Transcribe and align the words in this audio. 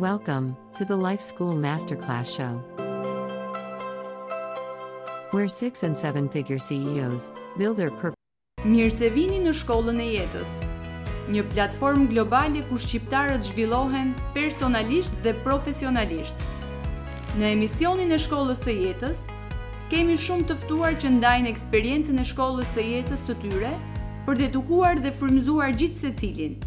Welcome 0.00 0.56
to 0.76 0.84
the 0.84 0.96
Life 0.96 1.20
School 1.20 1.54
Masterclass 1.54 2.26
show. 2.36 2.60
Where 5.30 5.46
six 5.46 5.84
and 5.84 5.96
seven 5.96 6.28
figure 6.28 6.58
CEOs 6.58 7.30
build 7.56 7.76
their 7.78 7.92
purpose. 7.94 8.18
Mirsevini 8.66 9.38
në 9.44 9.52
shkollën 9.54 10.00
e 10.02 10.08
jetës. 10.16 10.50
Një 11.30 11.44
platform 11.52 12.08
globale 12.10 12.64
ku 12.66 12.74
shqiptarët 12.82 13.46
zhvillohen 13.52 14.10
personalisht 14.34 15.14
dhe 15.22 15.36
profesionalisht. 15.46 16.42
Në 17.38 17.54
emisionin 17.54 18.10
e 18.10 18.18
shkollës 18.18 18.64
së 18.66 18.74
jetës, 18.88 19.22
kemi 19.94 20.18
shumë 20.18 20.50
të 20.50 20.58
ftuar 20.66 20.98
që 21.04 21.14
ndajnë 21.20 21.54
eksperiencën 21.54 22.18
e 22.18 22.26
shkollës 22.34 22.74
së 22.74 22.88
jetës 22.96 23.28
së 23.30 23.38
tyre 23.46 23.74
për 24.26 24.42
të 24.42 24.48
edukuar 24.50 24.98
dhe 25.06 25.14
frymëzuar 25.22 25.70
gjithë 25.78 26.02
secilin, 26.08 26.58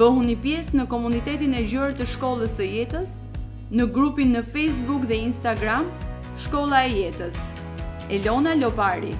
bëhu 0.00 0.22
një 0.24 0.34
pjesë 0.40 0.76
në 0.78 0.84
komunitetin 0.88 1.52
e 1.58 1.66
gjërë 1.68 1.96
të 1.98 2.04
shkollës 2.14 2.54
e 2.64 2.68
jetës, 2.78 3.10
në 3.76 3.84
grupin 3.92 4.30
në 4.32 4.40
Facebook 4.52 5.02
dhe 5.10 5.18
Instagram, 5.28 5.88
Shkolla 6.42 6.80
e 6.88 6.94
jetës. 6.96 7.36
Elona 8.12 8.54
Lopari 8.56 9.12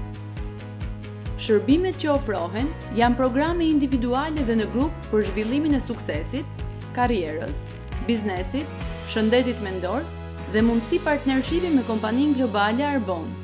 Shërbimet 1.43 1.99
që 2.01 2.09
ofrohen 2.15 2.71
janë 2.97 3.19
programe 3.19 3.69
individuale 3.69 4.45
dhe 4.49 4.57
në 4.63 4.67
grup 4.73 4.97
për 5.11 5.27
zhvillimin 5.29 5.77
e 5.77 5.81
suksesit, 5.85 6.65
karierës, 6.97 7.67
biznesit, 8.09 8.69
shëndetit 9.13 9.61
mendor 9.63 10.07
dhe 10.57 10.63
mundësi 10.65 11.03
partnershipi 11.05 11.73
me 11.77 11.85
kompaninë 11.89 12.39
globale 12.41 12.87
Arbonë. 12.95 13.39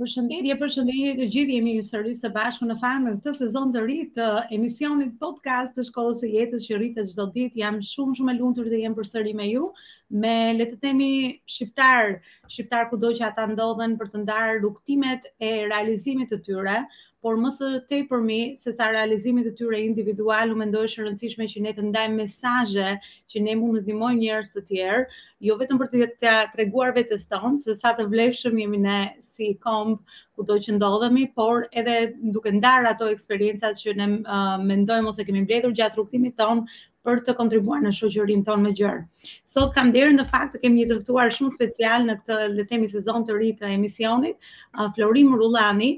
Përshëndetje, 0.00 0.54
përshëndetje 0.60 1.12
të 1.18 1.26
gjithë 1.34 1.54
jemi 1.54 1.70
në 1.78 1.84
sërrisë 1.88 2.24
së 2.26 2.30
bashku 2.34 2.66
në 2.68 2.74
në 3.04 3.12
të 3.26 3.32
sezon 3.38 3.70
të 3.76 3.84
ri 3.86 3.94
të 4.16 4.26
emisionit 4.56 5.14
podcast 5.22 5.72
të 5.78 5.84
shkollës 5.88 6.20
së 6.24 6.28
jetës 6.36 6.66
që 6.68 6.76
rritet 6.80 7.08
çdo 7.12 7.24
ditë. 7.36 7.56
Jam 7.62 7.78
shumë 7.90 8.16
shumë 8.18 8.32
e 8.32 8.34
lumtur 8.40 8.68
dhe 8.68 8.82
për 8.90 8.98
përsëri 8.98 9.32
me 9.40 9.46
ju 9.48 9.70
me 10.22 10.34
le 10.58 10.66
të 10.68 10.76
themi 10.84 11.08
shqiptar, 11.54 12.12
shqiptar 12.52 12.90
kudo 12.92 13.14
që 13.16 13.24
ata 13.30 13.48
ndodhen 13.54 13.96
për 14.02 14.06
të 14.12 14.20
ndarë 14.26 14.60
rrugtimet 14.60 15.24
e 15.48 15.54
realizimit 15.66 16.28
të 16.36 16.42
tyre, 16.50 16.76
por 17.26 17.34
më 17.42 17.50
së 17.50 17.68
tepërmi 17.90 18.36
se 18.58 18.70
sa 18.76 18.86
realizimi 18.94 19.42
të 19.42 19.50
tyre 19.58 19.80
individual, 19.82 20.52
u 20.54 20.58
mendoj 20.60 20.84
është 20.86 21.02
rëndësishme 21.08 21.48
që 21.50 21.60
ne 21.64 21.72
të 21.74 21.84
ndajmë 21.88 22.18
mesazhe 22.20 22.90
që 23.32 23.40
ne 23.42 23.54
mund 23.58 23.80
të 23.80 23.82
ndihmojmë 23.88 24.20
njerëz 24.20 24.52
të 24.54 24.60
tjerë, 24.68 25.00
jo 25.48 25.56
vetëm 25.58 25.80
për 25.80 25.88
të 25.96 26.34
treguar 26.52 26.92
vetes 26.94 27.24
tonë 27.32 27.58
se 27.64 27.74
sa 27.80 27.90
të 27.98 28.06
vlefshëm 28.12 28.60
jemi 28.62 28.78
ne 28.84 28.98
si 29.30 29.48
komb, 29.66 29.98
kudo 30.38 30.58
që 30.64 30.76
ndodhemi, 30.76 31.24
por 31.34 31.66
edhe 31.72 31.96
duke 32.36 32.52
ndarë 32.60 32.92
ato 32.92 33.08
eksperiencat 33.10 33.80
që 33.82 33.94
ne 33.98 34.06
uh, 34.20 34.60
mendojmë 34.70 35.10
ose 35.10 35.26
kemi 35.26 35.42
mbledhur 35.48 35.74
gjatë 35.80 35.98
rrugëtimit 35.98 36.36
tonë 36.38 36.62
për 37.06 37.24
të 37.26 37.34
kontribuar 37.38 37.82
në 37.86 37.90
shoqërinë 37.96 38.46
tonë 38.48 38.62
me 38.66 38.72
gjërë. 38.78 39.02
Sot 39.50 39.72
kam 39.74 39.90
derën 39.94 40.14
në 40.18 40.28
fakt 40.30 40.54
të 40.56 40.62
kemi 40.62 40.84
një 40.84 40.88
të 40.92 41.00
ftuar 41.02 41.34
shumë 41.34 41.54
special 41.54 42.06
në 42.06 42.16
këtë 42.20 42.38
le 42.54 42.62
të 42.62 42.68
themi 42.70 42.88
sezon 42.90 43.26
të 43.28 43.36
ri 43.38 43.52
të 43.60 43.70
emisionit, 43.78 44.42
Florim 44.96 45.34
Rullani, 45.38 45.92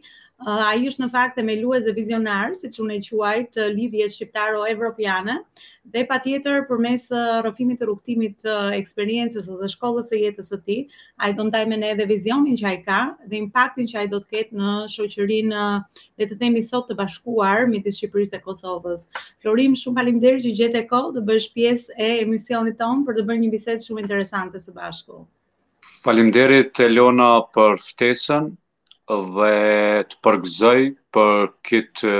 A 0.47 0.51
ai 0.69 0.83
është 0.89 1.01
në 1.03 1.07
fakt 1.13 1.39
lues 1.61 1.83
dhe 1.85 1.91
vizionar, 1.95 2.53
siç 2.59 2.77
unë 2.83 2.95
e 2.97 3.01
quaj, 3.07 3.39
të 3.55 3.63
lidhjes 3.75 4.13
shqiptaro-evropiane 4.19 5.35
dhe 5.95 6.05
patjetër 6.11 6.61
përmes 6.69 7.09
rrëfimit 7.41 7.81
të 7.81 7.85
rrugtimit 7.89 8.37
të 8.45 8.55
eksperiencës 8.79 9.49
dhe 9.49 9.69
shkollës 9.75 10.11
së 10.13 10.21
jetës 10.23 10.53
së 10.55 10.59
tij, 10.69 10.85
ai 11.27 11.33
do 11.35 11.43
ndajmë 11.49 11.79
ne 11.81 11.91
edhe 11.97 12.07
vizionin 12.13 12.55
që 12.63 12.67
ai 12.71 12.77
ka 12.85 13.01
dhe 13.27 13.35
impaktin 13.41 13.91
që 13.93 13.97
ai 13.99 14.07
do 14.15 14.21
të 14.23 14.31
ketë 14.37 14.61
në 14.63 14.77
shoqërinë, 14.95 15.67
le 16.23 16.31
të 16.35 16.39
themi 16.45 16.63
sot 16.69 16.87
të 16.87 16.95
bashkuar 17.03 17.67
të 17.89 17.95
Shqipërisë 17.99 18.35
të 18.37 18.41
Kosovës. 18.47 19.09
Florim, 19.43 19.75
shumë 19.83 19.99
faleminderit 20.01 20.47
që 20.47 20.55
gjete 20.63 20.85
kohë 20.95 21.17
dhe 21.19 21.25
bësh 21.33 21.49
pjesë 21.59 21.99
e 21.99 22.13
emisionit 22.23 22.79
ton 22.85 23.03
për 23.11 23.19
të 23.19 23.27
bërë 23.33 23.43
një 23.47 23.51
bisedë 23.57 23.87
shumë 23.89 24.05
interesante 24.07 24.63
së 24.63 24.71
bashku. 24.79 25.23
Faleminderit 26.07 26.79
Elona 26.91 27.33
për 27.59 27.79
ftesën 27.91 28.51
dhe 29.09 30.03
të 30.09 30.17
përgëzoj 30.27 30.83
për 31.17 31.47
këtë 31.69 32.11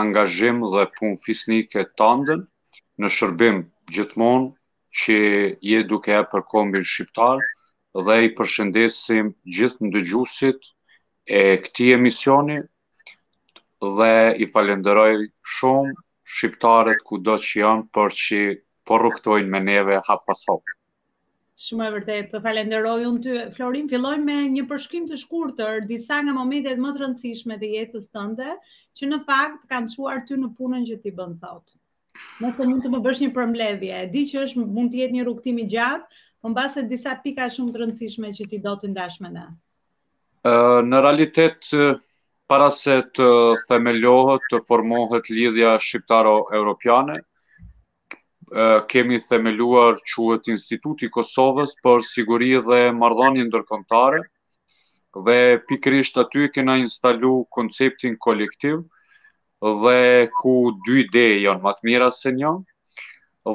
angazhim 0.00 0.60
dhe 0.74 0.84
punë 0.98 1.16
fisnike 1.26 1.82
të 1.98 2.08
andën 2.14 2.44
në 3.02 3.10
shërbim 3.16 3.58
gjithmonë 3.96 4.46
që 5.00 5.16
je 5.70 5.80
duke 5.90 6.14
e 6.20 6.20
për 6.34 6.44
kombin 6.54 6.86
shqiptar 6.92 7.42
dhe 8.08 8.18
i 8.26 8.30
përshëndesim 8.38 9.32
gjithë 9.58 9.84
në 9.88 9.92
dëgjusit 9.96 10.70
e 11.40 11.42
këti 11.66 11.90
emisioni 11.98 12.60
dhe 13.98 14.12
i 14.46 14.50
falenderoj 14.54 15.12
shumë 15.56 15.98
shqiptarët 16.38 17.02
ku 17.10 17.20
do 17.30 17.36
që 17.48 17.62
janë 17.64 17.88
për 17.98 18.16
që 18.24 18.40
porruktojnë 18.88 19.52
me 19.56 19.66
neve 19.70 20.00
hapasopë. 20.10 20.77
Shumë 21.62 21.86
e 21.88 21.90
vërtet, 21.92 22.26
të 22.32 22.38
falenderoj 22.42 22.98
unë 23.08 23.20
ty. 23.24 23.32
Florin, 23.56 23.88
filloj 23.92 24.14
me 24.26 24.34
një 24.52 24.62
përshkrim 24.72 25.06
të 25.12 25.16
shkurëtër, 25.24 25.80
disa 25.88 26.18
nga 26.26 26.30
momentet 26.36 26.78
më 26.84 26.92
të 26.96 27.02
rëndësishme 27.02 27.56
të 27.62 27.70
jetës 27.72 28.04
tënde, 28.18 28.52
që 29.00 29.08
në 29.12 29.18
fakt 29.30 29.64
kanë 29.72 29.90
shuar 29.94 30.20
ty 30.28 30.38
në 30.42 30.50
punën 30.60 30.84
që 30.90 30.98
ti 31.06 31.10
bënë 31.16 31.40
sot. 31.40 31.74
Nëse 32.44 32.62
mund 32.68 32.84
të 32.86 32.92
më 32.94 33.00
bësh 33.08 33.22
një 33.24 33.30
përmledhje, 33.40 34.04
di 34.14 34.22
që 34.32 34.44
është 34.44 34.68
mund 34.76 34.94
të 34.94 35.00
jetë 35.02 35.16
një 35.18 35.24
rukëtimi 35.30 35.64
gjatë, 35.74 36.22
për 36.46 36.54
po 36.54 36.66
në 36.76 36.86
disa 36.94 37.16
pika 37.26 37.50
shumë 37.56 37.74
të 37.74 37.82
rëndësishme 37.82 38.30
që 38.38 38.46
ti 38.54 38.62
do 38.68 38.76
të 38.84 38.92
ndashme 38.94 39.32
në. 39.34 39.46
Në 40.92 41.02
realitet, 41.08 41.72
para 42.52 42.70
se 42.78 43.00
të 43.18 43.30
themelohet, 43.66 44.46
të 44.54 44.62
formohet 44.70 45.26
lidhja 45.40 45.74
shqiptaro-europiane, 45.88 47.18
kemi 48.88 49.18
themeluar 49.18 49.98
quhet 50.14 50.48
Instituti 50.48 51.08
i 51.08 51.12
Kosovës 51.12 51.74
për 51.84 52.02
siguri 52.10 52.52
dhe 52.68 52.88
mardhani 52.96 53.44
ndërkombëtare 53.48 54.20
dhe 55.26 55.36
pikrisht 55.68 56.18
aty 56.22 56.48
kena 56.54 56.76
instalu 56.80 57.44
konceptin 57.54 58.16
kolektiv 58.18 58.80
dhe 59.82 60.28
ku 60.40 60.54
dy 60.86 61.00
ide 61.04 61.26
janë 61.44 61.64
më 61.64 61.74
të 61.78 61.88
mira 61.90 62.10
se 62.14 62.32
një 62.38 62.52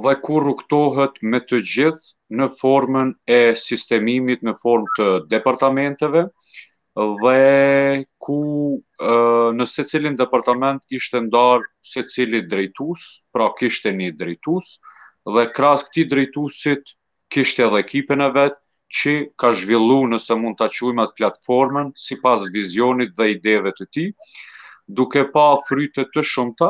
dhe 0.03 0.13
ku 0.25 0.39
rrugtohet 0.41 1.19
me 1.31 1.39
të 1.41 1.59
gjithë 1.73 2.37
në 2.37 2.47
formën 2.59 3.13
e 3.29 3.41
sistemimit 3.61 4.43
në 4.45 4.55
formë 4.61 4.93
të 4.97 5.07
departamenteve 5.33 6.27
dhe 7.23 7.39
ku 8.21 8.39
në 9.55 9.65
se 9.69 9.83
cilin 9.89 10.17
departament 10.19 10.83
ishte 10.97 11.19
ndarë 11.27 11.67
se 11.91 12.03
cili 12.13 12.41
drejtus, 12.49 13.03
pra 13.33 13.47
kishte 13.59 13.93
një 13.97 14.11
drejtus, 14.19 14.73
dhe 15.35 15.45
kras 15.55 15.85
këti 15.87 16.05
drejtusit 16.13 16.93
kishte 17.33 17.65
edhe 17.67 17.81
ekipin 17.85 18.25
e 18.25 18.29
vetë, 18.35 18.59
që 18.93 19.13
ka 19.41 19.49
zhvillu 19.59 19.99
nëse 20.11 20.35
mund 20.41 20.59
të 20.59 20.67
quim 20.75 20.99
atë 21.03 21.17
platformën 21.19 21.87
si 22.05 22.17
pas 22.25 22.41
vizionit 22.55 23.15
dhe 23.17 23.29
ideve 23.35 23.71
të 23.79 23.87
ti, 23.95 24.05
duke 24.99 25.23
pa 25.35 25.45
frytet 25.69 26.11
të 26.13 26.21
shumëta 26.31 26.69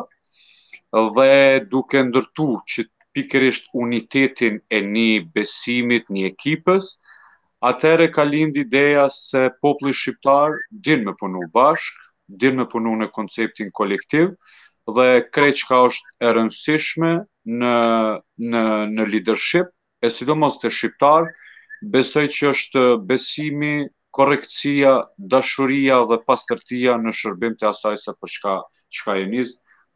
dhe 1.17 1.27
duke 1.73 2.03
ndërtu 2.11 2.47
që 2.73 2.85
pikërisht 3.17 3.67
unitetin 3.83 4.61
e 4.71 4.79
një 4.93 5.09
besimit 5.35 6.07
një 6.15 6.23
ekipës, 6.31 6.87
atëre 7.71 8.07
ka 8.15 8.23
lindë 8.29 8.63
ideja 8.67 9.03
se 9.17 9.43
popli 9.63 9.91
shqiptar 9.99 10.55
din 10.87 11.03
me 11.09 11.13
punu 11.19 11.43
bashkë, 11.59 12.01
dirë 12.41 12.57
me 12.57 12.65
punu 12.69 12.93
në 12.99 13.07
konceptin 13.15 13.71
kolektiv 13.79 14.31
dhe 14.95 15.07
krejt 15.35 15.59
që 15.61 15.67
ka 15.69 15.79
është 15.89 16.13
e 16.27 16.31
rëndësishme 16.37 17.11
në, 17.61 17.75
në, 18.51 18.63
në 18.93 19.05
leadership, 19.13 19.69
e 20.03 20.09
sidomos 20.11 20.57
të 20.59 20.73
shqiptar, 20.75 21.29
besoj 21.93 22.25
që 22.35 22.49
është 22.51 22.83
besimi, 23.09 23.73
korekcia, 24.13 24.97
dashuria 25.31 26.01
dhe 26.09 26.17
pastërtia 26.27 26.97
në 26.99 27.13
shërbim 27.17 27.55
të 27.59 27.69
asaj 27.71 27.95
se 28.03 28.11
për 28.19 28.33
çka 28.35 28.57
çka 28.93 29.15
jeni 29.23 29.45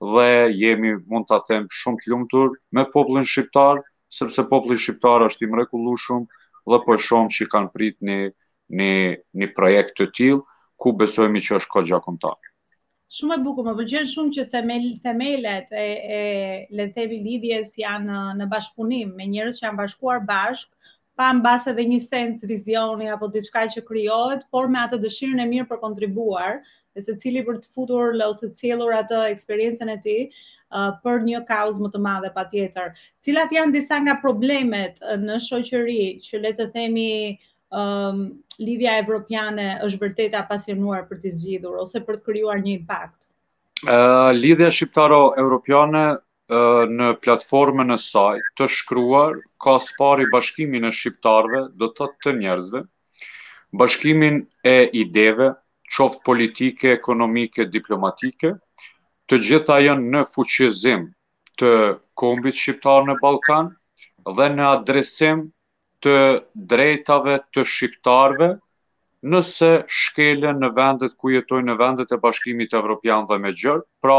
dhe 0.02 0.30
jemi 0.58 0.94
mund 1.10 1.28
ta 1.30 1.42
them 1.46 1.68
shumë 1.74 2.02
të 2.04 2.12
lumtur 2.14 2.56
me 2.74 2.86
popullin 2.94 3.26
shqiptar, 3.30 3.82
sepse 4.18 4.46
populli 4.50 4.78
shqiptar 4.82 5.26
është 5.28 5.46
i 5.46 5.52
mrekullueshëm 5.54 6.24
dhe 6.72 6.80
po 6.86 6.98
shumë 7.08 7.34
që 7.36 7.48
kanë 7.54 7.72
pritni 7.76 8.18
një 8.80 8.92
një 9.40 9.52
projekt 9.58 9.98
të 10.00 10.10
tillë 10.18 10.42
ku 10.82 10.94
besojmë 10.98 11.42
që 11.46 11.58
është 11.62 11.72
kogja 11.74 12.00
kontar. 12.06 12.38
Shumë 13.14 13.38
e 13.40 13.44
bukur, 13.46 13.64
më 13.66 13.74
pëlqen 13.80 14.08
shumë 14.12 14.34
që 14.38 14.44
themel, 14.52 14.88
themelet 15.04 15.70
e, 15.72 15.86
e 16.16 16.24
le 16.76 16.90
të 16.90 16.96
themi 16.98 17.22
lidhjes 17.24 17.76
janë 17.80 18.18
në 18.42 18.48
bashkëpunim 18.52 19.14
me 19.16 19.28
njerëz 19.32 19.62
që 19.62 19.68
janë 19.68 19.80
bashkuar 19.80 20.26
bashkë, 20.28 20.74
pa 21.18 21.32
mbas 21.34 21.66
edhe 21.72 21.86
një 21.90 22.02
sens 22.04 22.44
vizioni 22.46 23.08
apo 23.10 23.30
diçka 23.34 23.64
që 23.74 23.82
krijohet, 23.88 24.44
por 24.54 24.68
me 24.70 24.84
atë 24.84 25.00
dëshirën 25.06 25.40
e 25.40 25.48
mirë 25.50 25.70
për 25.72 25.80
kontribuar, 25.82 26.60
dhe 26.94 27.06
se 27.08 27.16
cili 27.24 27.42
për 27.48 27.62
të 27.64 27.72
futur 27.78 28.12
lë, 28.20 28.28
ose 28.34 28.52
cilur 28.60 28.92
atë 29.00 29.24
eksperiencen 29.32 29.90
e 29.94 29.98
ti 30.04 30.18
uh, 30.28 30.92
për 31.02 31.26
një 31.26 31.42
kaos 31.50 31.80
më 31.82 31.90
të 31.96 32.04
madhe 32.06 32.30
pa 32.36 32.44
tjetër. 32.52 32.94
Cilat 33.26 33.56
janë 33.56 33.74
disa 33.80 33.98
nga 34.04 34.20
problemet 34.22 35.00
uh, 35.02 35.16
në 35.24 35.40
shoqëri 35.48 36.00
që 36.28 36.44
le 36.44 36.54
të 36.60 36.70
themi 36.76 37.10
um, 37.72 38.30
lidhja 38.62 38.94
evropiane 39.02 39.66
është 39.86 40.00
vërtet 40.04 40.36
e 40.36 40.44
pasionuar 40.52 41.02
për 41.10 41.18
të 41.24 41.32
zgjidhur 41.40 41.80
ose 41.84 42.02
për 42.10 42.20
të 42.20 42.30
krijuar 42.32 42.62
një 42.68 42.74
impakt. 42.80 43.28
Ë 43.84 43.92
ehm, 43.92 43.92
uh, 43.92 44.32
lidhja 44.36 44.70
shqiptaro-evropiane 44.78 46.04
uh, 46.14 46.86
në 47.00 47.10
platformën 47.26 47.92
e 47.94 48.00
saj 48.04 48.40
të 48.58 48.70
shkruar 48.80 49.38
ka 49.66 49.76
spari 49.88 50.30
bashkimin 50.34 50.88
e 50.90 50.94
shqiptarëve, 51.00 51.66
do 51.82 51.90
të 51.90 51.98
thotë 52.00 52.26
të 52.28 52.36
njerëzve, 52.42 52.82
bashkimin 53.84 54.42
e 54.74 54.78
ideve, 55.04 55.50
qoftë 55.98 56.24
politike, 56.30 56.90
ekonomike, 57.00 57.68
diplomatike, 57.76 58.54
të 59.28 59.38
gjitha 59.50 59.78
janë 59.86 60.10
në 60.16 60.24
fuqizim 60.34 61.06
të 61.60 61.70
kombit 62.22 62.58
shqiptar 62.64 63.06
në 63.12 63.16
Balkan 63.22 63.70
dhe 64.38 64.48
në 64.58 64.66
adresim 64.72 65.46
të 66.06 66.14
drejtave 66.72 67.38
të 67.54 67.64
shqiptarve 67.74 68.48
nëse 69.34 69.70
shkelen 70.00 70.60
në 70.64 70.70
vendet 70.78 71.16
ku 71.24 71.32
jetojnë 71.34 71.70
në 71.72 71.78
vendet 71.80 72.14
e 72.14 72.20
bashkimit 72.26 72.76
evropian 72.80 73.26
dhe 73.32 73.40
me 73.46 73.52
gjërë, 73.62 73.82
pra 74.06 74.18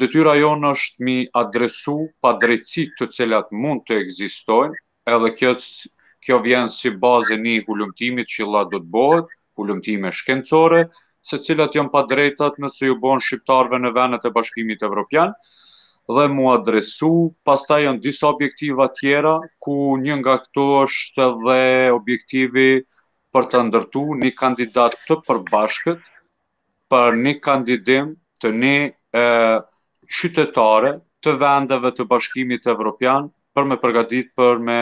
detyra 0.00 0.34
jonë 0.38 0.70
është 0.76 1.06
mi 1.08 1.16
adresu 1.42 1.98
pa 2.24 2.32
drejtësit 2.42 2.94
të 3.00 3.10
cilat 3.18 3.52
mund 3.52 3.84
të 3.90 3.98
egzistojnë, 4.04 4.80
edhe 5.12 5.32
kjo, 5.36 5.52
kjo 6.24 6.40
vjen 6.46 6.72
si 6.72 6.94
bazë 7.04 7.38
një 7.44 7.58
hullumtimit 7.68 8.30
që 8.36 8.48
la 8.54 8.64
do 8.72 8.80
të 8.80 8.90
bëhet, 8.96 9.36
hullumtime 9.60 10.12
shkencore, 10.16 10.86
se 11.20 11.36
cilat 11.44 11.74
jënë 11.76 11.92
pa 11.92 12.04
drejtat 12.08 12.56
nëse 12.64 12.86
ju 12.88 12.96
bon 13.02 13.20
shqiptarve 13.20 13.82
në 13.84 13.92
vendet 13.98 14.24
e 14.24 14.32
bashkimit 14.38 14.86
evropian, 14.88 15.34
dhe 16.14 16.26
mu 16.26 16.50
adresu, 16.52 17.32
pas 17.46 17.62
ta 17.68 17.78
janë 17.82 18.02
disa 18.02 18.28
objektiva 18.30 18.88
tjera, 18.96 19.36
ku 19.62 19.96
një 20.02 20.16
nga 20.20 20.34
këto 20.42 20.64
është 20.86 21.26
dhe 21.44 21.60
objektivi 21.94 22.68
për 23.34 23.44
të 23.50 23.58
ndërtu 23.68 24.02
një 24.22 24.30
kandidat 24.40 24.96
të 25.06 25.18
përbashkët, 25.28 26.00
për 26.90 27.18
një 27.24 27.34
kandidim 27.46 28.08
të 28.42 28.54
një 28.58 28.74
qytetare 30.20 30.94
të 31.22 31.36
vendeve 31.42 31.92
të 31.94 32.08
bashkimit 32.10 32.66
evropian 32.74 33.28
për 33.54 33.66
me 33.70 33.76
përgatit 33.82 34.30
për 34.40 34.58
me 34.66 34.80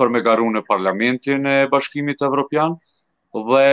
për 0.00 0.12
me 0.12 0.20
garu 0.26 0.48
në 0.52 0.62
parlamentin 0.68 1.46
e 1.46 1.56
bashkimit 1.72 2.24
evropian 2.28 2.76
dhe 3.48 3.64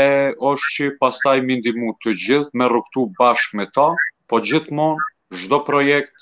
është 0.52 0.72
që 0.78 0.90
pastaj 1.04 1.38
mindimu 1.50 1.94
të 2.04 2.14
gjithë 2.24 2.62
me 2.62 2.68
rukëtu 2.72 3.06
bashkë 3.20 3.60
me 3.60 3.66
ta, 3.76 3.90
po 4.30 4.40
gjithmonë, 4.48 5.08
çdo 5.36 5.58
projekt 5.68 6.16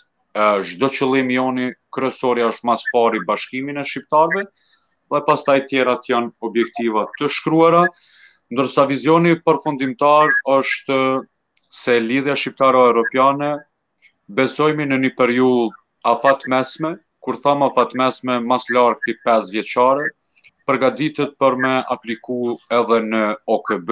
çdo 0.66 0.88
qëllim 0.95 1.30
joni 1.36 1.66
kryesor 1.98 2.39
është 2.50 2.68
mas 2.69 2.84
pari 2.95 3.19
bashkimin 3.30 3.80
e 3.81 3.86
shqiptarëve 3.92 4.44
dhe 5.13 5.22
pastaj 5.30 5.62
tjerat 5.72 6.10
janë 6.12 6.30
objektiva 6.50 7.04
të 7.19 7.30
shkruara 7.38 7.81
ndërsa 8.56 8.86
vizioni 8.92 9.34
përfundimtar 9.48 10.34
është 10.57 11.00
se 11.80 11.98
lidhja 12.04 12.36
shqiptaro 12.42 12.84
europiane 12.92 13.50
besojmë 14.42 14.86
në 14.92 15.01
një 15.06 15.13
periudhë 15.18 15.81
afat 16.13 16.45
mesme 16.56 16.94
kur 17.25 17.40
thamë 17.48 17.72
afat 17.72 17.98
mesme 18.04 18.40
mas 18.51 18.69
lart 18.78 19.01
ti 19.07 19.18
5 19.30 19.51
vjeçare 19.57 20.12
përgatitet 20.69 21.33
për 21.42 21.56
me 21.66 21.75
apliku 21.98 22.42
edhe 22.81 23.00
në 23.10 23.24
OKB, 23.57 23.92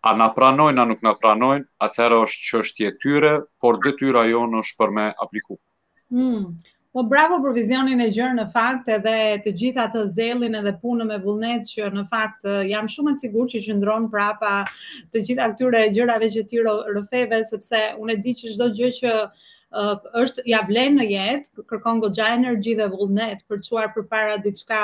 a 0.00 0.16
na 0.16 0.30
pranojnë, 0.32 0.80
a 0.80 0.88
nuk 0.88 1.02
na 1.04 1.12
pranojnë, 1.20 1.66
atëherë 1.84 2.20
është 2.24 2.44
çështje 2.50 2.88
e 2.90 2.96
tyre, 3.02 3.32
por 3.60 3.80
detyra 3.84 4.26
jonë 4.30 4.62
është 4.64 4.78
për 4.80 4.94
me 4.96 5.08
apliku. 5.24 5.58
Mm. 6.14 6.54
Po 6.90 7.04
bravo 7.06 7.36
për 7.44 7.52
vizionin 7.54 8.00
e 8.02 8.08
gjërë 8.10 8.34
në 8.40 8.44
fakt 8.50 8.88
edhe 8.90 9.12
të 9.44 9.50
gjitha 9.60 9.84
të 9.92 10.00
zelin 10.16 10.56
edhe 10.58 10.72
punë 10.82 11.04
me 11.06 11.20
vullnet 11.22 11.68
që 11.70 11.86
në 11.94 12.02
fakt 12.10 12.48
jam 12.66 12.88
shumë 12.90 13.12
e 13.12 13.18
sigur 13.20 13.46
që 13.52 13.60
që 13.66 13.76
ndronë 13.78 14.08
prapa 14.10 14.54
të 15.14 15.22
gjitha 15.28 15.46
këtyre 15.52 15.84
gjërave 15.94 16.32
që 16.34 16.42
ti 16.50 16.64
rëfeve 16.66 17.40
sepse 17.52 17.84
unë 18.00 18.16
e 18.16 18.18
di 18.24 18.34
që 18.40 18.56
shdo 18.56 18.70
gjë 18.80 18.90
që 18.96 19.12
uh, 19.22 19.94
është 20.24 20.48
javlen 20.50 20.98
në 20.98 21.06
jetë 21.12 21.66
kërkon 21.70 22.02
go 22.02 22.10
gja 22.18 22.32
energji 22.40 22.74
dhe 22.82 22.90
vullnet 22.96 23.46
për 23.46 23.62
të 23.62 23.70
shuar 23.70 23.94
për 23.94 24.08
para 24.10 24.34
diçka 24.48 24.80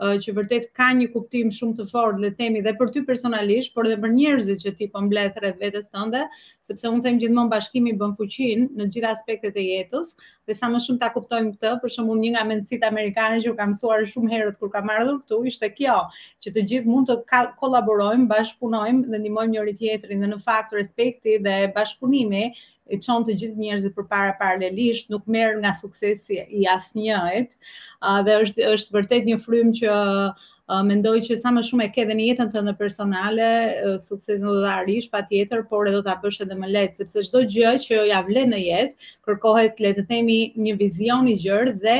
që 0.00 0.32
vërtet 0.36 0.70
ka 0.76 0.86
një 0.96 1.08
kuptim 1.12 1.50
shumë 1.52 1.76
të 1.80 1.84
fortë 1.90 2.22
le 2.24 2.30
të 2.32 2.38
themi 2.40 2.62
dhe 2.64 2.72
për 2.80 2.92
ty 2.94 3.02
personalisht, 3.08 3.74
por 3.74 3.88
edhe 3.88 3.98
për 4.04 4.14
njerëzit 4.14 4.62
që 4.64 4.72
ti 4.78 4.88
po 4.94 5.02
mbledh 5.04 5.36
rreth 5.42 5.58
vetes 5.60 5.90
tënde, 5.92 6.22
sepse 6.64 6.88
unë 6.88 7.04
them 7.06 7.18
gjithmonë 7.20 7.52
bashkimi 7.52 7.92
bën 8.00 8.14
fuqinë 8.20 8.68
në 8.78 8.86
të 8.86 8.96
gjitha 8.96 9.10
aspektet 9.16 9.58
e 9.60 9.66
jetës, 9.66 10.14
dhe 10.48 10.56
sa 10.60 10.70
më 10.72 10.82
shumë 10.86 11.02
ta 11.02 11.12
kuptojmë 11.16 11.52
këtë, 11.56 11.74
për 11.84 11.94
shembull 11.96 12.22
një 12.24 12.32
nga 12.36 12.46
mendësit 12.52 12.88
amerikanë 12.90 13.42
që 13.44 13.52
u 13.52 13.56
kam 13.60 13.72
mësuar 13.74 14.08
shumë 14.14 14.34
herët 14.34 14.58
kur 14.62 14.72
kam 14.76 14.90
ardhur 14.96 15.20
këtu, 15.20 15.42
ishte 15.52 15.72
kjo, 15.76 15.98
që 16.44 16.56
të 16.56 16.66
gjithë 16.72 16.90
mund 16.94 17.12
të 17.12 17.20
kolaborojmë, 17.64 18.28
bashkëpunojmë 18.32 19.06
dhe 19.14 19.22
ndihmojmë 19.24 19.56
njëri 19.58 19.76
tjetrin 19.82 20.24
dhe 20.24 20.32
në 20.34 20.40
fakt 20.48 20.76
respekti 20.80 21.36
dhe 21.46 21.58
bashkëpunimi 21.76 22.46
e 22.94 22.98
çon 23.06 23.24
të 23.26 23.34
gjithë 23.40 23.62
njerëzit 23.64 23.94
përpara 24.00 24.34
paralelisht, 24.40 25.10
nuk 25.14 25.28
merr 25.34 25.56
nga 25.62 25.72
suksesi 25.80 26.40
i 26.60 26.64
asnjëhet, 26.74 27.54
dhe 28.26 28.36
është 28.44 28.66
është 28.74 28.96
vërtet 28.96 29.28
një 29.30 29.38
frym 29.44 29.70
që 29.80 29.94
mendoj 30.88 31.16
që 31.28 31.36
sa 31.42 31.50
më 31.54 31.64
shumë 31.68 31.86
e 31.88 31.90
ke 31.94 32.04
në 32.08 32.26
jetën 32.28 32.50
tënde 32.54 32.74
personale, 32.80 33.48
suksesi 34.08 34.40
do 34.42 34.56
të 34.62 35.00
pa 35.08 35.18
patjetër, 35.18 35.64
por 35.70 35.88
e 35.90 35.94
do 35.96 36.02
ta 36.08 36.18
bësh 36.22 36.42
edhe 36.46 36.58
më 36.64 36.68
lehtë, 36.74 36.98
sepse 37.02 37.24
çdo 37.28 37.44
gjë 37.56 37.72
që 37.86 38.02
ja 38.12 38.20
vlen 38.28 38.54
në 38.54 38.60
jetë, 38.66 38.94
kërkohet 39.28 39.80
le 39.86 39.94
të 40.00 40.06
themi 40.10 40.40
një 40.66 40.76
vizion 40.82 41.26
i 41.32 41.36
gjerë 41.46 41.78
dhe 41.86 41.98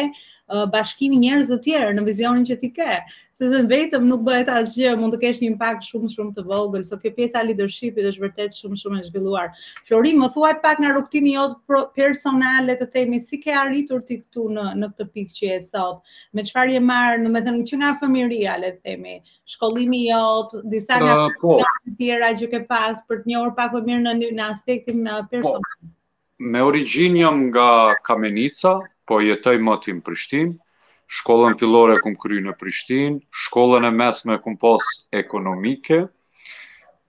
bashkimi 0.77 1.19
njerëz 1.23 1.51
të 1.53 1.59
tjerë 1.69 1.91
në 1.99 2.07
vizionin 2.11 2.47
që 2.51 2.61
ti 2.65 2.73
ke 2.81 2.95
se 3.41 3.49
se 3.49 3.61
vetëm 3.73 4.05
nuk 4.05 4.21
bëhet 4.27 4.51
asgjë, 4.53 4.91
mund 5.01 5.15
të 5.17 5.21
kesh 5.23 5.39
një 5.43 5.47
impakt 5.55 5.87
shumë 5.89 6.11
shumë 6.15 6.33
të 6.39 6.43
vogël, 6.49 6.83
so 6.85 6.97
kjo 7.01 7.13
pjesa 7.19 7.41
leadershipit 7.49 8.09
është 8.11 8.25
vërtet 8.27 8.57
shumë 8.59 8.77
shumë 8.81 8.99
e 9.01 9.05
zhvilluar. 9.07 9.55
Florim, 9.89 10.19
më 10.23 10.29
thuaj 10.35 10.51
pak 10.65 10.83
nga 10.83 10.91
rrugtimi 10.93 11.33
jot 11.39 11.55
personale 12.01 12.77
të 12.83 12.89
themi, 12.97 13.21
si 13.29 13.41
ke 13.45 13.55
arritur 13.63 14.05
ti 14.11 14.19
këtu 14.21 14.45
në 14.59 14.67
në 14.83 14.91
këtë 14.93 15.09
pikë 15.17 15.35
që 15.41 15.51
je 15.55 15.59
sot? 15.71 16.05
Me 16.37 16.45
çfarë 16.51 16.77
je 16.77 16.85
marr, 16.93 17.17
do 17.25 17.33
të 17.33 17.43
thënë 17.49 17.67
që 17.73 17.81
nga 17.81 17.95
fëmijëria, 18.05 18.59
le 18.65 18.73
të 18.77 18.81
themi, 18.91 19.17
shkollimi 19.57 20.03
jot, 20.11 20.59
disa 20.77 21.01
nga 21.01 21.17
uh, 21.25 21.61
të 21.89 21.97
tjera 22.03 22.33
që 22.43 22.51
ke 22.53 22.63
pas 22.69 23.01
për 23.09 23.25
të 23.25 23.33
njohur 23.33 23.57
pak 23.63 23.73
më 23.79 23.85
mirë 23.89 24.03
në 24.05 24.35
në 24.43 24.51
aspektin 24.53 25.01
në 25.09 25.17
uh, 25.23 25.27
personal. 25.33 25.79
Po, 25.81 25.91
me 26.53 26.61
origjinë 26.69 27.25
jam 27.25 27.47
nga 27.49 27.71
Kamenica, 28.11 28.77
po 29.09 29.25
jetoj 29.25 29.57
më 29.65 29.81
tim 29.87 30.05
Prishtinë 30.07 30.59
shkollën 31.17 31.57
fillore 31.59 31.97
kum 32.05 32.15
kry 32.23 32.39
në 32.45 32.53
Prishtinë, 32.61 33.19
shkollën 33.47 33.87
e 33.89 33.93
mesme 34.01 34.37
kum 34.45 34.55
pas 34.63 34.87
ekonomike, 35.23 35.99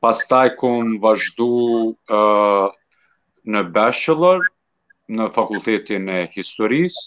pastaj 0.02 0.46
kum 0.62 0.96
vazhdu 1.04 1.48
në 3.54 3.62
bachelor 3.76 4.42
në 5.20 5.28
fakultetin 5.38 6.10
e 6.10 6.18
historisë, 6.34 7.04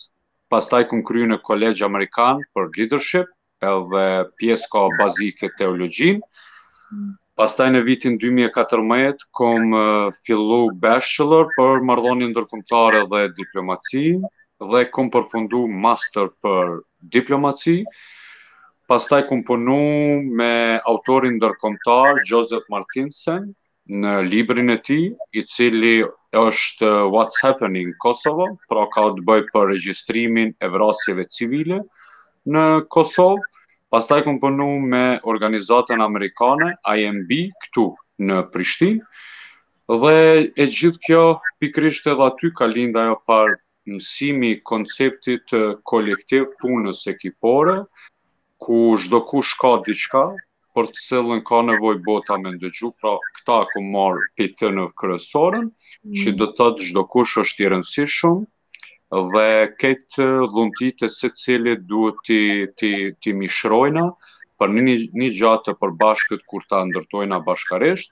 pastaj 0.55 0.85
kum 0.93 1.03
kry 1.11 1.27
në 1.33 1.41
kolegjë 1.49 1.87
amerikan 1.89 2.43
për 2.55 2.71
leadership, 2.79 3.27
edhe 3.75 4.07
pjesë 4.41 4.71
ka 4.77 4.87
bazike 5.01 5.51
teologjin. 5.59 6.23
Pastaj 7.41 7.71
në 7.75 7.81
vitin 7.89 8.21
2014 8.23 9.27
kum 9.39 9.75
fillu 10.27 10.61
bachelor 10.85 11.49
për 11.57 11.83
marrëdhënien 11.91 12.31
ndërkombëtare 12.37 13.01
dhe 13.11 13.23
diplomacinë 13.41 14.33
dhe 14.71 14.85
kom 14.95 15.11
përfundu 15.13 15.65
master 15.69 16.31
për 16.45 16.79
diplomaci, 17.15 17.83
pas 18.89 19.05
taj 19.09 19.25
kom 19.29 19.43
përnu 19.49 19.79
me 20.41 20.53
autorin 20.91 21.39
dërkomtar, 21.43 22.23
Joseph 22.29 22.67
Martinsen, 22.73 23.53
në 23.87 24.15
librin 24.31 24.71
e 24.73 24.79
ti, 24.81 25.01
i 25.37 25.41
cili 25.55 25.97
është 26.35 26.91
What's 27.13 27.41
Happening 27.45 27.91
in 27.93 27.99
Kosovo, 28.03 28.47
pra 28.69 28.87
ka 28.95 29.11
të 29.19 29.25
bëj 29.29 29.43
për 29.55 29.69
registrimin 29.75 30.55
e 30.61 30.71
vrasjeve 30.73 31.27
civile 31.37 31.83
në 32.49 32.65
Kosovë, 32.93 33.45
pas 33.93 34.09
taj 34.11 34.25
kom 34.27 34.41
përnu 34.43 34.69
me 34.91 35.05
organizatën 35.31 36.01
amerikane, 36.03 36.73
IMB, 36.89 37.31
këtu 37.67 37.85
në 38.27 38.41
Prishtinë, 38.53 39.05
dhe 40.01 40.15
e 40.49 40.65
gjithë 40.75 40.99
kjo 41.07 41.21
pikrisht 41.61 42.07
edhe 42.09 42.25
aty 42.25 42.51
ka 42.57 42.65
linda 42.67 43.05
jo 43.11 43.19
parë 43.29 43.59
mësimi 43.85 44.05
simi 44.05 44.61
konceptit 44.71 45.43
të 45.51 45.61
kolektiv 45.91 46.45
punës 46.63 47.05
ekipore, 47.13 47.75
ku 48.65 48.79
shdo 49.03 49.21
ku 49.29 49.43
shka 49.49 49.73
diqka, 49.87 50.23
për 50.75 50.87
të 50.95 51.03
cilën 51.07 51.43
ka 51.49 51.59
nevoj 51.69 51.97
bota 52.07 52.39
me 52.43 52.53
ndëgju, 52.57 52.89
pra 53.01 53.13
këta 53.37 53.59
ku 53.73 53.83
marë 53.95 54.25
për 54.39 54.49
të 54.59 54.71
në 54.79 54.87
kërësorën, 55.01 55.67
mm. 55.69 56.17
që 56.21 56.33
do 56.41 56.49
të 56.59 56.69
të 56.79 56.89
gjdo 56.91 57.05
kush 57.15 57.35
është 57.45 57.65
i 57.65 57.69
rëndësishëm, 57.75 58.39
dhe 59.35 59.45
këtë 59.83 60.27
dhuntit 60.55 61.05
e 61.07 61.11
se 61.19 61.29
cilët 61.43 61.85
duhet 61.85 62.81
ti 63.23 63.35
mishrojna, 63.43 64.07
për 64.59 64.75
një 64.79 65.29
gjatë 65.39 65.77
për 65.83 65.93
bashkët 66.01 66.43
kur 66.51 66.65
ta 66.73 66.81
ndërtojna 66.91 67.39
bashkaresht, 67.47 68.09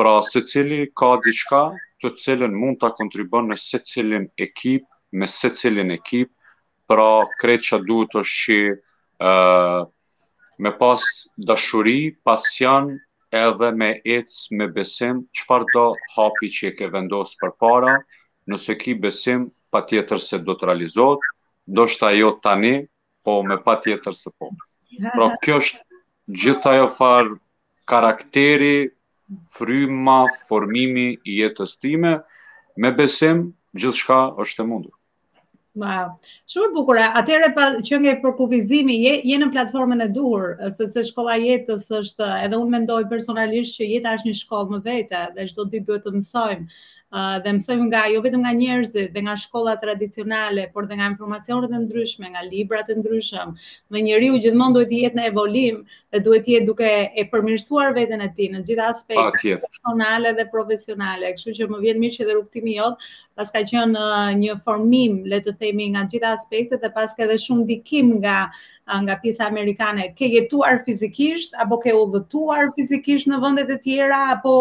pra 0.00 0.14
se 0.30 0.40
cilët 0.54 0.94
ka 1.02 1.12
diqka 1.26 1.64
të 2.00 2.14
cilën 2.22 2.56
mund 2.62 2.78
të 2.80 2.94
kontribën 3.02 3.50
në 3.52 3.60
se 3.66 3.82
cilën 3.90 4.24
ekipë 4.46 4.86
me 5.12 5.26
se 5.26 5.48
cilin 5.50 5.90
ekip, 5.90 6.30
pra 6.86 7.26
krejt 7.42 7.66
që 7.70 7.78
duhet 7.86 8.16
është 8.22 8.50
që 8.50 8.60
uh, 8.72 9.86
me 10.62 10.72
pas 10.80 11.02
dashuri, 11.50 11.98
pasion, 12.26 12.92
edhe 13.30 13.70
me 13.82 13.88
ec, 14.18 14.34
me 14.58 14.66
besim, 14.74 15.24
qëfar 15.38 15.66
do 15.74 15.84
hapi 16.16 16.50
që 16.56 16.70
e 16.70 16.74
ke 16.80 16.88
vendosë 16.94 17.38
për 17.42 17.52
para, 17.62 17.94
nëse 18.50 18.74
ki 18.82 18.96
besim, 19.04 19.48
pa 19.70 19.84
tjetër 19.86 20.18
se 20.18 20.38
do 20.46 20.54
të 20.58 20.70
realizot, 20.70 21.22
do 21.66 21.86
shtë 21.86 22.10
ajo 22.14 22.30
tani, 22.42 22.74
po 23.24 23.38
me 23.46 23.56
pa 23.62 23.76
tjetër 23.84 24.16
se 24.18 24.32
po. 24.38 24.50
Pra 25.14 25.28
kjo 25.44 25.60
është 25.62 26.00
gjitha 26.42 26.72
jo 26.80 26.88
farë 26.98 27.36
karakteri, 27.90 28.72
fryma, 29.54 30.18
formimi 30.48 31.06
i 31.30 31.38
jetës 31.38 31.76
time, 31.82 32.16
me 32.82 32.90
besim, 32.98 33.52
gjithë 33.78 33.98
shka 34.02 34.20
është 34.46 34.66
e 34.66 34.66
mundur. 34.72 34.96
Ma, 35.78 35.90
shumë 36.52 36.66
e 36.68 36.74
bukur. 36.76 36.98
Atëherë 37.18 37.48
pa 37.58 37.64
që 37.88 37.98
nga 38.02 38.14
për 38.24 38.32
kufizimi 38.40 38.96
je 39.04 39.12
je 39.32 39.36
në 39.42 39.46
platformën 39.54 40.02
e 40.02 40.08
duhur, 40.16 40.48
sepse 40.78 41.04
shkolla 41.12 41.36
e 41.38 41.44
jetës 41.46 41.86
është, 42.00 42.26
edhe 42.48 42.58
unë 42.64 42.70
mendoj 42.76 43.00
personalisht 43.14 43.78
që 43.78 43.90
jeta 43.92 44.16
është 44.18 44.28
një 44.32 44.38
shkollë 44.42 44.72
më 44.76 44.80
vete 44.90 45.20
dhe 45.38 45.46
çdo 45.54 45.68
ditë 45.76 45.86
duhet 45.92 46.06
të 46.10 46.16
mësojmë 46.18 46.66
dhe 47.12 47.52
mësojmë 47.56 47.86
nga 47.90 48.04
jo 48.06 48.20
vetëm 48.22 48.44
nga 48.44 48.52
njerëzit 48.54 49.08
dhe 49.14 49.22
nga 49.26 49.34
shkolla 49.36 49.74
tradicionale, 49.82 50.68
por 50.74 50.86
dhe 50.86 50.94
nga 50.96 51.06
informacionet 51.10 51.70
e 51.74 51.78
ndryshme, 51.82 52.26
nga 52.30 52.42
libra 52.46 52.84
të 52.86 52.94
ndryshëm. 53.00 53.54
Me 53.90 54.00
njeriu 54.06 54.36
gjithmonë 54.38 54.74
duhet 54.76 54.90
të 54.92 55.00
jetë 55.04 55.18
në 55.18 55.26
evolim 55.32 55.80
dhe 56.14 56.20
duhet 56.22 56.46
të 56.46 56.54
jetë 56.54 56.68
duke 56.70 56.90
e 56.90 57.24
përmirësuar 57.32 57.94
veten 57.98 58.22
e 58.22 58.28
tij 58.36 58.48
në 58.52 58.60
të 58.62 58.68
gjitha 58.70 58.86
aspektet 58.94 59.66
personale 59.66 60.32
dhe 60.38 60.46
profesionale. 60.54 61.34
Kështu 61.34 61.56
që 61.58 61.70
më 61.74 61.82
vjen 61.84 62.00
mirë 62.04 62.16
që 62.18 62.28
dhe 62.28 62.38
rrugtimi 62.38 62.78
jot 62.78 63.02
pas 63.40 63.48
ka 63.50 63.62
qenë 63.64 63.96
uh, 63.96 64.30
një 64.38 64.54
formim, 64.66 65.22
le 65.32 65.38
të 65.40 65.54
themi, 65.62 65.88
nga 65.94 66.04
të 66.06 66.14
gjitha 66.18 66.30
aspektet 66.36 66.82
dhe 66.84 66.92
pas 66.94 67.14
ka 67.16 67.26
edhe 67.26 67.38
shumë 67.40 67.66
dikim 67.72 68.18
nga 68.20 68.38
nga 68.98 69.18
pjesa 69.22 69.46
amerikane, 69.46 70.10
ke 70.18 70.26
jetuar 70.32 70.82
fizikisht, 70.84 71.54
apo 71.62 71.78
ke 71.84 71.92
udhëtuar 71.94 72.70
fizikisht 72.76 73.28
në 73.30 73.38
vëndet 73.44 73.70
e 73.70 73.76
tjera, 73.84 74.18
apo 74.34 74.54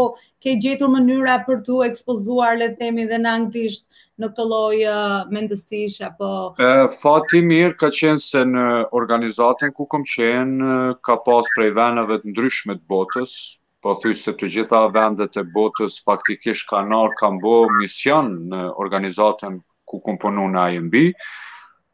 ke 0.43 0.53
gjetur 0.61 0.91
mënyra 0.93 1.37
për 1.47 1.61
të 1.67 1.77
ekspozuar, 1.89 2.57
le 2.61 2.67
themi, 2.79 3.07
dhe 3.09 3.17
në 3.21 3.31
anglisht 3.33 3.87
në 4.21 4.29
këtë 4.31 4.45
lojë 4.53 4.93
mendësish, 5.33 5.97
apo... 6.09 6.29
E, 6.59 6.69
fati 7.01 7.41
mirë 7.45 7.77
ka 7.79 7.89
qenë 7.99 8.23
se 8.25 8.43
në 8.51 8.65
organizatën 8.99 9.71
ku 9.75 9.87
kom 9.89 10.03
qenë, 10.05 10.77
ka 11.05 11.17
pas 11.25 11.49
prej 11.55 11.71
venëve 11.79 12.19
të 12.21 12.33
ndryshme 12.33 12.77
të 12.79 12.85
botës, 12.91 13.35
po 13.83 13.93
thuj 14.03 14.13
se 14.19 14.33
të 14.35 14.49
gjitha 14.53 14.83
vendet 14.91 15.39
e 15.39 15.45
botës 15.55 16.01
faktikisht 16.03 16.67
kanë 16.71 16.97
arë 16.99 17.17
kanë 17.21 17.41
bo 17.43 17.57
mision 17.79 18.33
në 18.53 18.65
organizatën 18.83 19.61
ku 19.89 20.01
kom 20.05 20.17
punu 20.21 20.49
në 20.51 20.65
IMB, 20.75 20.97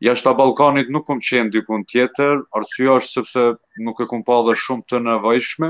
jashtë 0.04 0.30
a 0.30 0.34
Balkanit 0.38 0.90
nuk 0.92 1.06
kom 1.08 1.20
qenë 1.24 1.52
dikun 1.54 1.86
tjetër, 1.88 2.42
arsua 2.58 2.98
është 3.00 3.12
sepse 3.22 3.44
nuk 3.86 4.02
e 4.04 4.08
kom 4.10 4.24
pa 4.28 4.42
dhe 4.48 4.56
shumë 4.58 4.88
të 4.92 5.00
nevajshme, 5.06 5.70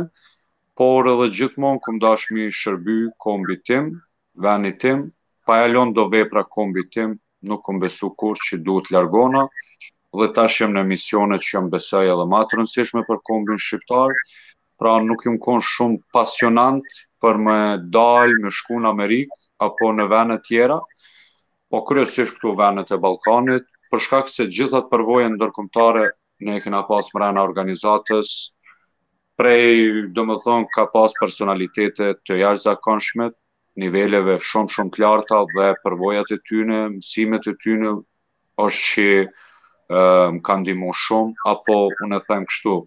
por 0.75 1.07
edhe 1.11 1.27
gjithmonë 1.37 1.81
kom 1.85 1.99
dashmi 2.01 2.47
shërby 2.51 2.97
kombi 3.23 3.59
tim, 3.67 3.91
veni 4.43 4.73
tim, 4.81 5.05
pa 5.45 5.61
e 5.65 5.69
lonë 5.73 5.93
do 5.97 6.07
vepra 6.11 6.43
kombi 6.45 6.87
tim, 6.93 7.17
nuk 7.45 7.61
kom 7.67 7.77
besu 7.79 8.09
kur 8.17 8.35
që 8.41 8.63
duhet 8.65 8.89
largona, 8.91 9.45
dhe 10.15 10.27
tash 10.33 10.61
jem 10.63 10.73
në 10.73 10.85
misionet 10.87 11.43
që 11.43 11.57
jam 11.57 11.69
besaj 11.69 12.07
edhe 12.15 12.25
ma 12.31 12.41
të 12.47 12.57
rëndësishme 12.59 13.03
për 13.07 13.21
kombin 13.29 13.59
shqiptar, 13.61 14.15
pra 14.79 14.97
nuk 15.03 15.25
jem 15.27 15.37
kon 15.39 15.61
shumë 15.63 16.01
pasionant 16.15 16.99
për 17.21 17.37
me 17.45 17.59
dalë 17.95 18.41
me 18.43 18.51
shku 18.51 18.79
në 18.83 18.89
Amerikë 18.95 19.39
apo 19.67 19.91
në 19.95 20.07
venet 20.11 20.43
tjera, 20.49 20.79
po 21.71 21.81
kryesisht 21.87 22.35
këtu 22.37 22.53
venet 22.59 22.91
e 22.95 22.99
Balkanit, 23.05 23.67
për 23.93 24.01
shkak 24.07 24.29
se 24.33 24.45
gjithat 24.51 24.87
përvojën 24.91 25.35
ndërkombëtare 25.37 26.05
ne 26.47 26.55
e 26.59 26.63
kena 26.63 26.81
pas 26.89 27.07
mrena 27.15 27.43
organizatës, 27.47 28.31
prej, 29.39 30.11
do 30.15 30.23
më 30.29 30.37
thonë, 30.45 30.67
ka 30.75 30.85
pas 30.93 31.13
personalitetet 31.19 32.21
të 32.27 32.37
jashtë 32.41 32.65
zakonshmet, 32.69 33.35
niveleve 33.83 34.37
shumë 34.39 34.71
shumë 34.75 34.93
klarta 34.95 35.41
dhe 35.51 35.69
përvojat 35.83 36.31
e 36.31 36.37
tyne, 36.47 36.81
mësimet 36.95 37.49
e 37.51 37.55
tyne 37.63 37.95
është 38.65 38.85
që 38.91 39.25
më 40.35 40.39
kanë 40.47 40.65
dimu 40.71 40.93
shumë, 41.05 41.33
apo 41.51 41.75
unë 42.07 42.21
e 42.21 42.23
them 42.29 42.45
kështu, 42.51 42.77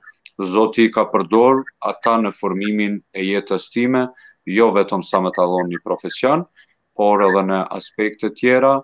Zoti 0.48 0.84
ka 0.94 1.02
përdor 1.10 1.64
ata 1.90 2.12
në 2.22 2.30
formimin 2.38 2.92
e 3.10 3.24
jetës 3.26 3.64
time, 3.74 4.04
jo 4.46 4.68
vetëm 4.76 5.02
sa 5.02 5.18
më 5.24 5.32
talon 5.36 5.66
një 5.72 5.80
profesion, 5.84 6.44
por 6.94 7.24
edhe 7.26 7.42
në 7.48 7.58
aspekte 7.74 8.30
tjera, 8.40 8.76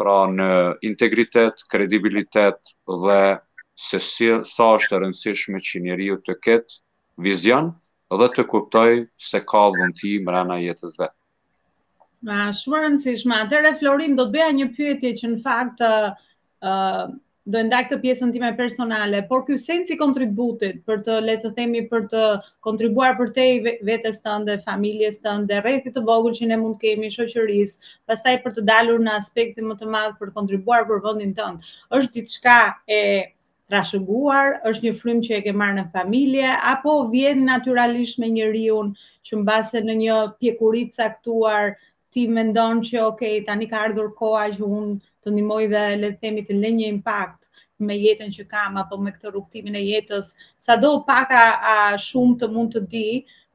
pra 0.00 0.16
në 0.32 0.46
integritet, 0.88 1.60
kredibilitet 1.68 2.72
dhe 3.02 3.18
se 3.80 4.00
si, 4.02 4.30
sa 4.48 4.70
është 4.78 4.96
e 4.96 5.00
rëndësishme 5.04 5.60
që 5.66 5.80
njeriu 5.84 6.14
ju 6.16 6.20
të 6.28 6.36
ketë 6.46 6.78
vizion 7.26 7.68
dhe 8.20 8.28
të 8.34 8.44
kuptoj 8.52 8.96
se 9.24 9.40
ka 9.52 9.66
dhënti 9.76 10.14
ti 10.16 10.58
jetës 10.64 10.96
dhe. 11.02 11.10
Ma, 12.26 12.48
shumë 12.52 12.80
rëndësishme. 12.86 13.36
Atër 13.44 13.70
e 13.70 13.74
Florim, 13.80 14.16
do 14.18 14.26
të 14.28 14.34
beja 14.38 14.48
një 14.60 14.68
pyetje 14.76 15.12
që 15.20 15.30
në 15.34 15.38
faktë 15.44 15.90
do 17.48 17.56
e 17.58 17.62
ndaj 17.64 17.84
këtë 17.88 17.96
pjesën 18.02 18.32
time 18.34 18.50
personale, 18.56 19.22
por 19.28 19.46
ky 19.46 19.56
sens 19.58 19.90
i 19.90 19.96
kontributit 19.98 20.82
për 20.84 21.00
të 21.06 21.14
le 21.24 21.36
të 21.40 21.52
themi 21.56 21.80
për 21.88 22.04
të 22.12 22.24
kontribuar 22.66 23.14
për 23.20 23.30
te 23.38 23.46
vetes 23.88 24.20
tënde, 24.26 24.58
familjes 24.66 25.22
tënde, 25.24 25.62
rrethit 25.64 25.96
të 25.96 26.02
vogël 26.10 26.36
që 26.36 26.50
ne 26.52 26.58
mund 26.60 26.76
kemi, 26.82 27.08
shoqërisë, 27.14 27.92
pastaj 28.10 28.36
për 28.44 28.58
të 28.58 28.66
dalur 28.68 29.00
në 29.00 29.16
aspektin 29.22 29.70
më 29.70 29.78
të 29.80 29.88
madh 29.96 30.18
për 30.20 30.30
të 30.30 30.36
kontribuar 30.40 30.84
për 30.90 31.02
vendin 31.08 31.32
tënd. 31.40 31.64
Është 31.96 32.18
diçka 32.20 32.58
e 32.84 33.00
trashëguar, 33.70 34.56
është 34.66 34.88
një 34.90 34.96
frym 35.00 35.18
që 35.24 35.36
e 35.38 35.44
ke 35.46 35.52
marrë 35.56 35.78
në 35.78 35.88
familje 35.96 36.54
apo 36.74 36.94
vjen 37.12 37.44
natyralisht 37.46 38.18
me 38.18 38.28
njeriu 38.36 38.82
që 39.28 39.38
mbase 39.40 39.80
në 39.86 39.96
një 40.02 40.18
pjekuri 40.42 40.88
caktuar, 40.96 41.78
ti 42.14 42.26
mendon 42.28 42.80
që 42.86 43.00
ok, 43.06 43.20
tani 43.46 43.66
ka 43.70 43.80
ardhur 43.86 44.12
koha 44.18 44.46
që 44.54 44.66
unë 44.66 44.94
të 45.24 45.34
ndimoj 45.34 45.62
dhe 45.72 45.82
le 46.02 46.10
të 46.12 46.20
themi 46.24 46.44
të 46.48 46.56
lënë 46.62 46.78
një 46.78 46.88
impakt 46.96 47.48
me 47.88 47.94
jetën 47.96 48.28
që 48.36 48.44
kam 48.50 48.74
apo 48.82 48.98
me 49.00 49.12
këtë 49.14 49.30
rukëtimin 49.34 49.76
e 49.78 49.80
jetës, 49.86 50.32
sado 50.60 50.90
do 51.00 51.04
a, 51.08 51.92
a 51.94 51.96
shumë 52.06 52.36
të 52.42 52.48
mund 52.54 52.72
të 52.76 52.80
di, 52.92 53.04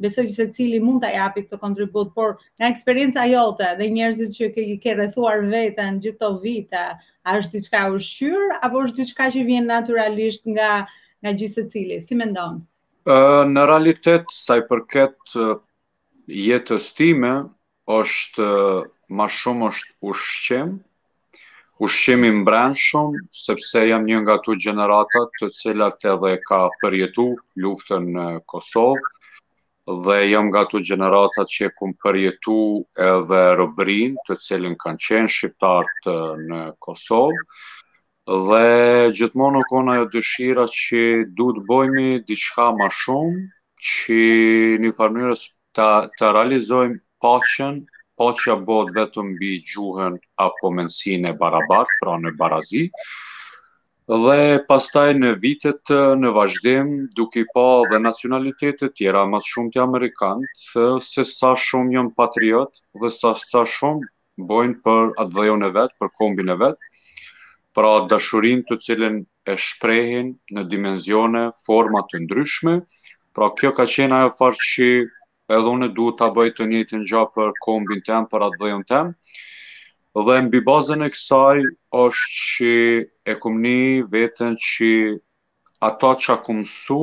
besoj 0.01 0.25
që 0.29 0.33
secili 0.37 0.79
mund 0.81 1.01
ta 1.03 1.11
japi 1.13 1.43
këtë 1.45 1.59
kontribut, 1.61 2.09
por 2.17 2.37
nga 2.57 2.65
eksperienca 2.71 3.23
jote 3.29 3.69
dhe 3.79 3.85
njerëzit 3.97 4.33
që 4.37 4.49
ke, 4.55 4.63
ke 4.83 4.93
rrethuar 4.97 5.45
veten 5.51 6.01
gjithë 6.03 6.17
këto 6.17 6.31
vite, 6.43 6.85
a 7.27 7.37
është 7.37 7.53
diçka 7.57 7.77
qka 7.83 7.91
ushqyer 7.93 8.57
apo 8.65 8.81
është 8.87 8.97
diçka 9.03 9.29
që 9.35 9.45
vjen 9.51 9.69
natyralisht 9.69 10.47
nga 10.55 10.71
nga 11.25 11.31
gjithë 11.33 11.61
secili? 11.69 11.99
Si 12.05 12.13
mendon? 12.17 12.63
Ë 13.09 13.45
në 13.53 13.67
realitet 13.69 14.33
sa 14.35 14.57
i 14.59 14.65
përket 14.67 15.37
jetës 16.29 16.91
time, 16.97 17.39
është 17.93 18.45
ma 19.13 19.27
shumë 19.29 19.67
është 19.69 19.91
ushqim, 20.11 20.69
ushqim 21.85 22.23
i 22.25 22.31
mbrenë 22.41 22.77
shumë, 22.81 23.19
sepse 23.37 23.83
jam 23.87 24.05
një 24.09 24.21
nga 24.25 24.35
tu 24.45 24.55
gjeneratat 24.63 25.29
të 25.39 25.49
cilat 25.59 26.05
edhe 26.13 26.31
ka 26.47 26.61
përjetu 26.81 27.25
luftën 27.61 28.07
në 28.15 28.25
Kosovë, 28.49 29.05
dhe 30.05 30.17
jam 30.31 30.47
nga 30.49 30.63
tu 30.71 30.79
gjeneratat 30.87 31.45
që 31.55 31.69
kum 31.77 31.93
përjetu 32.01 32.57
edhe 33.09 33.41
rëbrin 33.59 34.17
të 34.27 34.39
cilin 34.45 34.75
kanë 34.81 35.01
qenë 35.07 35.33
shqiptartë 35.37 36.15
në 36.49 36.61
Kosovë, 36.85 37.41
dhe 38.49 38.65
gjithmonë 39.19 39.59
në 39.59 39.67
kona 39.69 39.99
jo 39.99 40.07
dëshira 40.15 40.65
që 40.73 41.03
du 41.37 41.51
të 41.59 41.65
bojmi 41.69 42.07
diçka 42.31 42.71
ma 42.79 42.89
shumë, 43.03 43.45
që 43.91 44.19
një 44.81 44.95
parmyrës 44.97 45.51
të 45.75 46.27
realizojmë 46.33 46.97
pashën, 47.25 47.75
pashëja 48.21 48.55
po 48.67 48.75
bëhet 48.83 48.95
vetëm 48.99 49.29
bi 49.39 49.51
gjuhën 49.69 50.13
apo 50.45 50.67
mënsin 50.77 51.27
e 51.31 51.37
barabart, 51.41 51.89
pra 52.01 52.15
në 52.21 52.31
barazi, 52.41 52.83
dhe 54.23 54.39
pastaj 54.69 55.07
në 55.19 55.29
vitet 55.43 55.91
në 56.21 56.31
vazhdim, 56.37 56.89
duke 57.17 57.41
i 57.43 57.47
pa 57.55 57.63
dhe 57.91 57.97
nacionalitetet 58.07 58.93
tjera, 58.99 59.23
mas 59.31 59.47
shumë 59.51 59.73
të 59.75 59.81
Amerikanët, 59.87 60.67
se 61.11 61.23
sa 61.31 61.55
shumë 61.67 61.95
jënë 61.97 62.13
patriot 62.21 62.77
dhe 63.01 63.09
sa, 63.19 63.31
sa 63.51 63.63
shumë 63.65 64.05
bojnë 64.51 64.77
për 64.85 65.09
atë 65.23 65.35
dhejon 65.37 65.65
e 65.69 65.71
vetë, 65.79 65.95
për 66.01 66.13
kombin 66.21 66.53
e 66.53 66.59
vetë, 66.61 66.91
pra 67.75 67.93
dashurin 68.11 68.61
të 68.69 68.77
cilin 68.85 69.17
e 69.51 69.55
shprehin 69.65 70.29
në 70.57 70.67
dimenzione, 70.75 71.43
format 71.65 72.07
të 72.13 72.21
ndryshme, 72.27 72.77
pra 73.35 73.49
kjo 73.57 73.73
ka 73.81 73.89
qenë 73.97 74.19
ajo 74.21 74.31
farë 74.37 74.63
që 74.69 74.89
edhe 75.53 75.71
unë 75.77 75.87
duhet 75.97 76.17
ta 76.19 76.27
bëj 76.33 76.51
të 76.57 76.65
njëjtën 76.71 77.03
gjë 77.09 77.23
për 77.35 77.51
kombin 77.65 78.01
tem, 78.07 78.25
për 78.31 78.45
atë 78.47 78.59
dhëjën 78.61 78.83
tem. 78.91 79.11
Dhe 80.15 80.35
mbi 80.47 80.61
bazën 80.69 81.03
e 81.05 81.09
kësaj 81.13 81.65
është 82.01 82.35
që 82.49 82.75
e 83.33 83.37
kom 83.43 83.57
një 83.61 84.09
vetën 84.13 84.55
që 84.63 84.89
ato 85.89 86.11
që 86.23 86.31
akum 86.39 86.61
su 86.71 87.01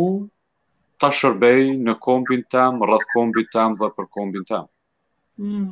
ta 1.02 1.10
shërbej 1.10 1.68
në 1.86 1.94
kombin 2.06 2.42
tem, 2.54 2.80
rrëth 2.86 3.06
kombin 3.14 3.48
tem 3.52 3.76
dhe 3.80 3.90
për 3.96 4.10
kombin 4.18 4.46
tem. 4.48 4.68
Mm. 5.40 5.68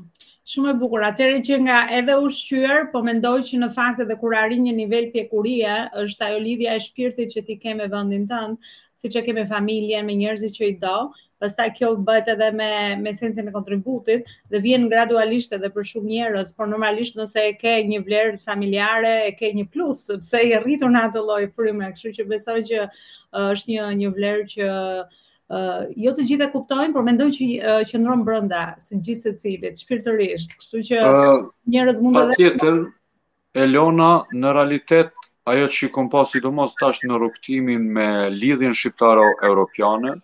shumë 0.51 0.71
e 0.71 0.75
bukur, 0.81 1.03
atëre 1.07 1.41
që 1.47 1.57
nga 1.67 1.81
edhe 1.97 2.15
shqyër, 2.37 2.87
po 2.93 3.03
mendoj 3.07 3.37
që 3.49 3.59
në 3.61 3.69
fakt 3.77 4.01
edhe 4.03 4.17
kur 4.19 4.33
arin 4.35 4.65
një 4.67 4.73
nivel 4.79 5.05
pjekurie, 5.13 5.75
është 6.03 6.25
ajo 6.27 6.39
lidhja 6.43 6.75
e 6.79 6.83
shpirtit 6.87 7.33
që 7.35 7.41
ti 7.49 7.57
keme 7.65 7.87
vëndin 7.93 8.25
tënë, 8.31 8.57
si 8.99 9.13
që 9.15 9.23
keme 9.29 9.45
familje 9.53 10.01
me 10.09 10.17
njerëzi 10.23 10.51
që 10.57 10.65
i 10.67 10.75
do, 10.83 10.97
pastaj 11.41 11.71
kjo 11.79 11.89
bëhet 12.05 12.27
edhe 12.35 12.51
me 12.57 12.69
me 13.05 13.13
sensin 13.17 13.49
e 13.51 13.55
kontributit 13.55 14.29
dhe 14.55 14.61
vjen 14.67 14.85
gradualisht 14.93 15.55
edhe 15.57 15.71
për 15.77 15.87
shumë 15.93 16.11
njerëz, 16.13 16.51
por 16.59 16.69
normalisht 16.71 17.17
nëse 17.19 17.45
e 17.49 17.55
ke 17.63 17.73
një 17.89 18.03
vlerë 18.09 18.43
familjare, 18.49 19.13
e 19.29 19.33
ke 19.39 19.51
një 19.57 19.67
plus, 19.73 20.05
sepse 20.11 20.43
i 20.45 20.53
rritur 20.65 20.93
në 20.95 21.05
atë 21.09 21.23
lloj 21.31 21.41
frymë, 21.57 21.91
kështu 21.97 22.13
që 22.19 22.29
besoj 22.35 22.59
që 22.71 22.79
uh, 22.85 23.49
është 23.49 23.73
një 23.75 23.89
një 24.03 24.13
vlerë 24.19 24.47
që 24.53 24.69
uh, 24.69 25.83
jo 26.05 26.13
të 26.19 26.27
gjithë 26.31 26.47
e 26.47 26.53
kuptojnë, 26.59 26.93
por 26.99 27.07
mendoj 27.09 27.31
që 27.39 27.49
uh, 27.49 27.81
qëndron 27.91 28.25
brenda 28.29 28.65
së 28.89 29.01
gjithë 29.09 29.33
secilit, 29.37 29.81
shpirtërisht, 29.85 30.59
kështu 30.61 30.85
që 30.91 31.01
uh, 31.09 31.47
njerëz 31.75 32.03
mund 32.05 32.21
të 32.21 32.27
Patjetër 32.35 32.83
Elona 33.65 34.11
në 34.37 34.53
realitet 34.59 35.17
ajo 35.51 35.65
që 35.67 35.73
shikon 35.81 36.11
pas 36.13 36.29
sidomos 36.37 36.77
tash 36.79 37.01
në 37.09 37.17
rrugtimin 37.19 37.89
me 37.97 38.07
lidhjen 38.31 38.77
shqiptaro-europiane, 38.79 40.19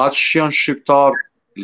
atë 0.00 0.18
që 0.18 0.38
janë 0.38 0.56
shqiptarë, 0.58 1.18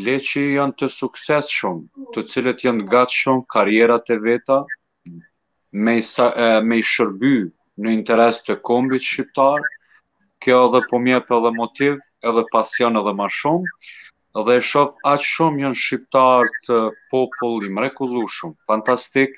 le 0.06 0.14
që 0.28 0.42
janë 0.56 0.74
të 0.80 0.88
sukses 0.92 1.52
shumë, 1.54 1.86
të 2.14 2.24
cilët 2.32 2.64
janë 2.66 2.86
gatë 2.92 3.16
shumë 3.20 3.44
karjerat 3.54 4.10
e 4.14 4.18
veta, 4.24 4.58
me, 5.86 5.94
e, 6.02 6.48
me 6.68 6.78
i 6.80 6.84
shërby 6.90 7.32
në 7.84 7.94
interes 7.94 8.42
të 8.46 8.58
kombit 8.68 9.06
shqiptarë, 9.06 9.70
kjo 10.44 10.60
edhe 10.68 10.82
po 10.90 11.00
për 11.06 11.40
edhe 11.40 11.54
motiv, 11.58 11.98
edhe 12.30 12.44
pasion 12.52 13.00
edhe 13.00 13.14
ma 13.22 13.28
shumë, 13.30 13.76
dhe 14.46 14.54
e 14.54 14.62
shof 14.70 14.92
atë 15.12 15.28
shumë 15.32 15.64
janë 15.64 15.80
shqiptarë 15.84 16.52
të 16.68 16.78
popull 17.12 17.66
i 17.68 17.72
mrekullu 17.78 18.26
shumë, 18.36 18.58
fantastik, 18.68 19.34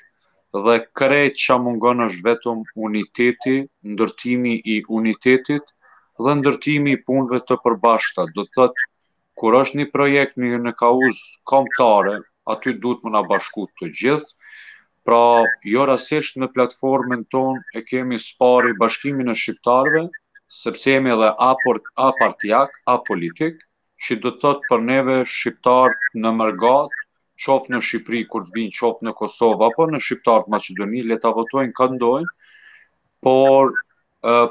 dhe 0.67 0.81
krejt 0.99 1.37
që 1.45 1.57
mungon 1.63 2.05
është 2.09 2.25
vetëm 2.27 2.65
uniteti, 2.87 3.57
ndërtimi 3.93 4.57
i 4.75 4.81
unitetit, 4.97 5.71
dhe 6.25 6.33
ndërtimi 6.41 6.93
i 6.95 6.99
punëve 7.07 7.39
të 7.49 7.57
përbashkëta. 7.65 8.25
Do 8.35 8.45
të 8.47 8.57
thotë 8.57 8.87
kur 9.41 9.57
është 9.61 9.79
një 9.81 9.87
projekt 9.95 10.37
një 10.43 10.59
në 10.67 10.73
kauz 10.81 11.21
komptare, 11.51 12.17
aty 12.53 12.73
duhet 12.83 13.03
më 13.05 13.13
na 13.15 13.23
bashku 13.31 13.65
të 13.81 13.91
gjithë. 14.01 14.35
Pra, 15.07 15.21
jo 15.73 15.85
rasisht 15.89 16.37
në 16.37 16.51
platformën 16.55 17.23
ton 17.33 17.57
e 17.77 17.81
kemi 17.89 18.19
spari 18.21 18.75
bashkimin 18.77 19.33
e 19.33 19.35
shqiptarve, 19.41 20.03
sepse 20.57 20.91
jemi 20.93 21.13
edhe 21.15 21.31
aport, 21.45 21.87
apartijak, 22.09 22.75
apolitik, 22.93 23.63
që 24.05 24.17
do 24.21 24.31
të 24.35 24.41
thotë 24.45 24.67
për 24.69 24.83
neve 24.91 25.17
shqiptarët 25.29 26.11
në 26.23 26.35
mërgat, 26.39 26.93
qofë 27.41 27.73
në 27.73 27.77
Shqipëri 27.81 28.19
kur 28.29 28.43
të 28.45 28.51
vinë, 28.59 28.75
qofë 28.77 29.05
në 29.07 29.11
Kosovë, 29.17 29.65
apo 29.71 29.87
në 29.89 29.97
shqiptarët 30.05 30.49
Macedoni, 30.53 30.99
le 31.09 31.15
të 31.23 31.31
votojnë, 31.37 31.71
këndojnë, 31.79 32.29
por 33.25 33.71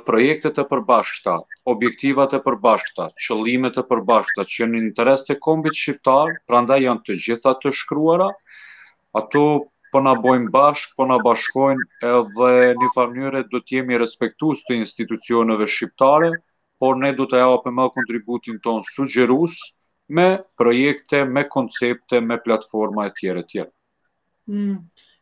projektet 0.05 0.59
e 0.59 0.65
përbashkëta, 0.67 1.37
objektivat 1.71 2.33
e 2.35 2.41
përbashkëta, 2.43 3.05
qëllimet 3.23 3.77
e 3.79 3.85
përbashkëta 3.91 4.45
që 4.51 4.67
në 4.71 4.79
interes 4.83 5.23
të 5.29 5.37
kombit 5.47 5.75
shqiptar, 5.79 6.33
prandaj 6.51 6.81
janë 6.85 7.03
të 7.07 7.15
gjitha 7.27 7.53
të 7.63 7.73
shkruara. 7.81 8.27
Ato 9.21 9.45
po 9.95 10.01
na 10.07 10.15
bojmë 10.25 10.51
bashk, 10.57 10.95
po 10.99 11.07
na 11.13 11.19
bashkojnë 11.23 11.87
edhe 12.11 12.51
në 12.83 12.91
farë 12.97 13.15
mënyre 13.21 13.43
do 13.55 13.59
të 13.63 13.79
jemi 13.81 13.99
respektuos 14.03 14.63
të 14.67 14.79
institucioneve 14.81 15.67
shqiptare, 15.77 16.33
por 16.83 16.97
ne 17.03 17.13
do 17.21 17.27
të 17.31 17.39
japim 17.45 17.75
me 17.79 17.87
kontributin 17.95 18.59
ton 18.67 18.83
sugjerus 18.91 19.57
me 20.09 20.29
projekte, 20.59 21.23
me 21.25 21.45
koncepte, 21.47 22.21
me 22.21 22.39
platforma 22.47 23.07
e 23.07 23.13
tjera 23.21 23.45
e 23.45 23.47
tjera. 23.53 23.69
Mm. 24.51 24.79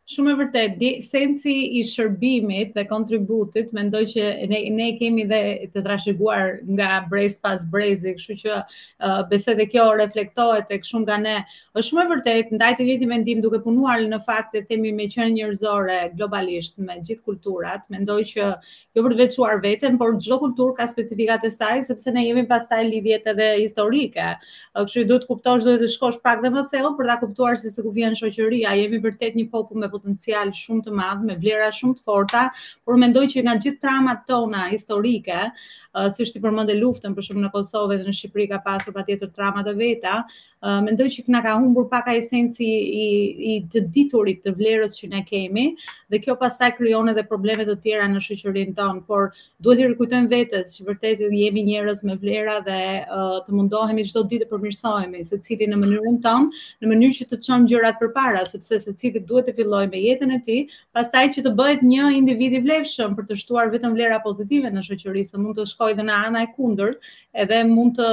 Shumë 0.09 0.31
e 0.33 0.37
vërtet, 0.39 0.71
di, 0.81 0.87
sensi 1.05 1.51
i 1.77 1.83
shërbimit 1.85 2.71
dhe 2.73 2.81
kontributit, 2.89 3.67
mendoj 3.77 3.99
që 4.09 4.23
ne, 4.49 4.57
ne 4.77 4.87
kemi 4.97 5.25
dhe 5.29 5.37
të 5.69 5.83
trashëguar 5.85 6.55
nga 6.79 6.87
brez 7.11 7.35
pas 7.43 7.61
brezi, 7.75 8.15
kështu 8.17 8.37
që 8.39 8.55
uh, 8.55 9.19
bese 9.29 9.53
dhe 9.59 9.67
kjo 9.69 9.83
reflektohet 9.99 10.73
e 10.73 10.79
këshumë 10.81 11.05
nga 11.11 11.17
ne. 11.27 11.35
është 11.77 11.87
shumë 11.91 12.07
e 12.07 12.09
vërtet, 12.15 12.49
ndaj 12.57 12.71
të 12.79 12.87
njëti 12.87 13.09
mendim 13.11 13.43
duke 13.45 13.59
punuar 13.67 14.01
në 14.01 14.17
fakt 14.25 14.57
e 14.57 14.63
temi 14.71 14.95
me 14.97 15.05
qënë 15.13 15.35
njërzore 15.35 15.99
globalisht 16.17 16.81
me 16.81 16.97
gjithë 17.05 17.21
kulturat, 17.29 17.85
mendoj 17.93 18.17
që 18.31 18.49
jo 18.97 19.05
për 19.05 19.15
të 19.15 19.21
vequar 19.21 19.61
vetën, 19.67 19.99
por 20.01 20.17
gjithë 20.17 20.41
kultur 20.41 20.73
ka 20.79 20.89
specifikat 20.91 21.45
e 21.47 21.53
saj, 21.53 21.85
sepse 21.91 22.09
ne 22.17 22.25
jemi 22.25 22.47
pas 22.49 22.65
taj 22.67 22.81
lidhjet 22.89 23.29
edhe 23.35 23.51
historike. 23.61 24.33
Kështu 24.73 25.05
i 25.05 25.07
du 25.13 25.21
të 25.21 25.29
kuptosh, 25.29 25.69
du 25.69 25.77
të 25.85 25.93
shkosh 25.99 26.17
pak 26.25 26.41
dhe 26.43 26.49
më 26.57 26.65
theo, 26.73 26.95
për 26.97 27.13
da 27.13 27.19
kuptuar 27.21 27.61
se 27.61 27.69
se 27.77 27.85
ku 27.85 27.93
vjen 28.01 28.17
shoqëria, 28.19 28.73
jemi 28.81 29.03
vërtet 29.05 29.37
një 29.37 29.45
popu 29.53 29.77
me 29.77 29.85
potencial 30.01 30.51
shumë 30.59 30.85
të 30.87 30.93
madh 30.99 31.25
me 31.29 31.35
vlera 31.41 31.69
shumë 31.75 31.97
të 31.99 32.05
forta, 32.09 32.45
por 32.87 32.97
mendoj 33.01 33.25
që 33.33 33.43
nga 33.45 33.55
gjithë 33.63 33.81
tramat 33.83 34.23
tona 34.29 34.65
historike, 34.71 35.37
uh, 35.49 36.07
si 36.13 36.23
është 36.25 36.39
i 36.41 36.45
përmendë 36.45 36.77
luftën 36.79 37.15
për 37.17 37.27
shumë 37.29 37.45
në 37.45 37.51
Kosovë 37.55 37.99
dhe 37.99 38.09
në 38.09 38.15
Shqipëri 38.19 38.47
ka 38.53 38.61
pasur 38.65 38.95
patjetër 38.95 39.31
tramat 39.35 39.67
të 39.69 39.75
veta, 39.79 40.15
uh, 40.25 40.79
mendoj 40.87 41.09
që 41.17 41.25
na 41.35 41.43
ka 41.45 41.55
humbur 41.59 41.89
paka 41.93 42.15
esenci 42.21 42.67
i 43.03 43.07
i 43.49 43.53
të 43.71 43.79
diturit 43.95 44.41
të 44.43 44.53
vlerës 44.59 44.97
që 44.99 45.07
ne 45.13 45.19
kemi 45.25 45.63
dhe 46.11 46.19
kjo 46.23 46.35
pastaj 46.41 46.71
krijon 46.77 47.09
edhe 47.11 47.23
probleme 47.29 47.65
të 47.67 47.75
tjera 47.83 48.07
në 48.09 48.21
shoqërinë 48.23 48.75
tonë, 48.77 49.01
por 49.09 49.29
duhet 49.65 49.83
i 49.83 49.87
rikujtojmë 49.91 50.29
vetes 50.31 50.75
që 50.75 50.85
vërtet 50.87 51.21
jemi 51.37 51.63
njerëz 51.67 52.03
me 52.07 52.15
vlera 52.21 52.59
dhe 52.65 52.79
uh, 53.05 53.37
të 53.45 53.55
mundohemi 53.59 54.05
çdo 54.09 54.23
ditë 54.31 54.45
të 54.47 54.53
përmirësohemi, 54.53 55.23
secili 55.27 55.67
në 55.71 55.79
mënyrën 55.83 56.19
tonë, 56.25 56.61
në 56.83 56.91
mënyrë 56.93 57.17
që 57.19 57.27
të 57.31 57.39
çojmë 57.45 57.69
gjërat 57.73 57.99
përpara, 58.03 58.43
sepse 58.49 58.81
secili 58.87 59.23
duhet 59.29 59.49
të 59.49 59.55
fillojë 59.59 59.88
me 59.91 59.97
jetën 59.99 60.31
e 60.31 60.37
ti, 60.45 60.57
pastaj 60.95 61.25
që 61.35 61.43
të 61.45 61.51
bëhet 61.59 61.81
një 61.85 62.09
individ 62.17 62.55
i 62.57 62.61
vlefshëm 62.65 63.15
për 63.17 63.27
të 63.29 63.37
shtuar 63.41 63.71
vetëm 63.73 63.95
vlera 63.97 64.19
pozitive 64.23 64.71
në 64.73 64.83
shoqëri, 64.85 65.23
se 65.27 65.41
mund 65.41 65.57
të 65.59 65.65
shkojë 65.71 65.95
edhe 65.95 66.05
në 66.07 66.17
anën 66.29 66.41
e 66.41 66.45
kundërt, 66.55 67.09
edhe 67.43 67.61
mund 67.71 67.97
të 67.99 68.09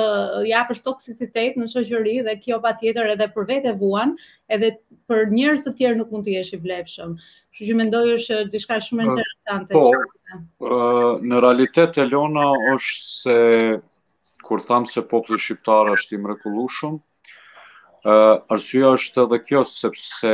japësh 0.50 0.84
toksicitet 0.88 1.58
në 1.60 1.68
shoqëri 1.72 2.16
dhe 2.28 2.36
kjo 2.44 2.60
patjetër 2.66 3.12
edhe 3.14 3.28
për 3.36 3.48
vetë 3.52 3.74
vuan, 3.82 4.14
edhe 4.56 4.72
për 5.10 5.24
njerëz 5.36 5.66
të 5.66 5.74
tjerë 5.80 5.98
nuk 6.02 6.14
mund 6.16 6.26
të 6.28 6.36
jesh 6.38 6.54
i 6.58 6.62
vlefshëm. 6.64 7.14
Kështu 7.50 7.68
që 7.70 7.78
mendoj 7.82 8.06
është 8.16 8.38
diçka 8.56 8.78
shumë 8.84 9.08
po, 9.10 9.18
interesante. 9.18 9.82
Po, 10.60 10.70
në 11.30 11.42
realitet 11.44 11.98
Elona 12.02 12.48
është 12.74 13.04
se 13.06 13.38
kur 14.46 14.62
tham 14.62 14.84
se 14.86 15.02
populli 15.10 15.40
shqiptar 15.42 15.88
është 15.96 16.14
i 16.14 16.18
mrekullueshëm, 16.22 17.00
Arsua 18.06 18.90
është 18.96 19.20
edhe 19.24 19.38
kjo, 19.48 19.60
sepse 19.68 20.32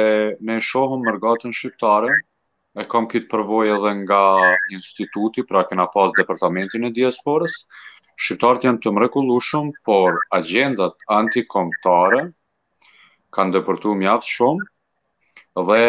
ne 0.48 0.56
shohëm 0.70 1.04
mërgatën 1.06 1.54
shqiptare, 1.58 2.10
e 2.80 2.84
kam 2.94 3.06
këtë 3.12 3.28
përvoj 3.32 3.66
edhe 3.76 3.92
nga 4.02 4.18
instituti, 4.78 5.44
pra 5.52 5.62
kena 5.70 5.86
pas 5.94 6.12
departamentin 6.18 6.84
e 6.88 6.90
diasporës, 6.98 7.54
shqiptarët 8.24 8.66
janë 8.68 8.82
të 8.84 8.92
mrekullushum, 8.98 9.70
por 9.88 10.18
agendat 10.40 11.06
antikomptare 11.20 12.20
kanë 13.38 13.54
dëpërtu 13.56 13.94
mjaftë 14.02 14.32
shumë, 14.34 14.68
dhe 15.70 15.80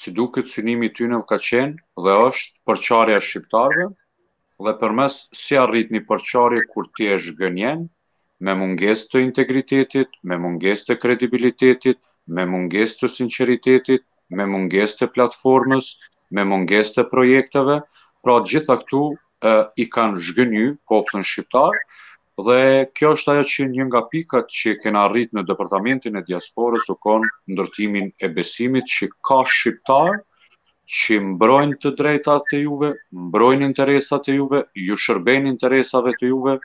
si 0.00 0.14
duke 0.20 0.44
të 0.46 0.52
synimi 0.56 0.90
ty 0.96 1.10
në 1.12 1.20
ka 1.28 1.36
qenë, 1.50 1.76
dhe 2.08 2.14
është 2.30 2.56
përqarja 2.70 3.20
shqiptarëve, 3.28 3.90
dhe 4.64 4.74
përmes 4.84 5.20
si 5.44 5.60
arrit 5.66 5.92
një 5.98 6.06
përqarje 6.12 6.64
kur 6.72 6.88
ti 6.96 7.12
e 7.16 7.20
shgënjenë, 7.28 7.84
me 8.44 8.54
munges 8.54 9.02
të 9.12 9.20
integritetit, 9.26 10.10
me 10.30 10.36
munges 10.38 10.84
të 10.88 10.96
kredibilitetit, 11.04 11.98
me 12.38 12.44
munges 12.54 12.96
të 13.00 13.08
sinceritetit, 13.16 14.04
me 14.40 14.46
munges 14.54 14.96
të 15.00 15.08
platformës, 15.16 15.88
me 16.38 16.44
munges 16.52 16.92
të 16.96 17.04
projekteve, 17.14 17.78
pra 18.26 18.40
gjitha 18.50 18.76
këtu 18.82 19.00
i 19.78 19.86
kanë 19.96 20.20
zhgënyu 20.28 20.74
poplën 20.92 21.24
shqiptarë, 21.30 21.80
dhe 22.48 22.58
kjo 22.98 23.14
është 23.16 23.32
ajo 23.32 23.44
që 23.50 23.66
një 23.72 23.84
nga 23.88 24.00
pikat 24.12 24.50
që 24.56 24.72
kena 24.82 25.06
rritë 25.12 25.38
në 25.38 25.44
Departamentin 25.50 26.18
e 26.20 26.24
Diasporës 26.26 26.90
u 26.92 26.96
konë 27.06 27.30
ndërtimin 27.54 28.10
e 28.20 28.28
besimit 28.40 28.90
që 28.96 29.08
ka 29.30 29.38
shqiptarë, 29.54 30.18
që 30.96 31.16
mbrojnë 31.32 31.78
të 31.84 31.90
drejta 32.02 32.34
të 32.50 32.60
juve, 32.64 32.90
mbrojnë 33.30 33.64
interesat 33.70 34.26
të 34.28 34.36
juve, 34.40 34.60
ju 34.90 34.98
shërben 35.06 35.48
interesave 35.54 36.12
të 36.20 36.28
juve, 36.32 36.58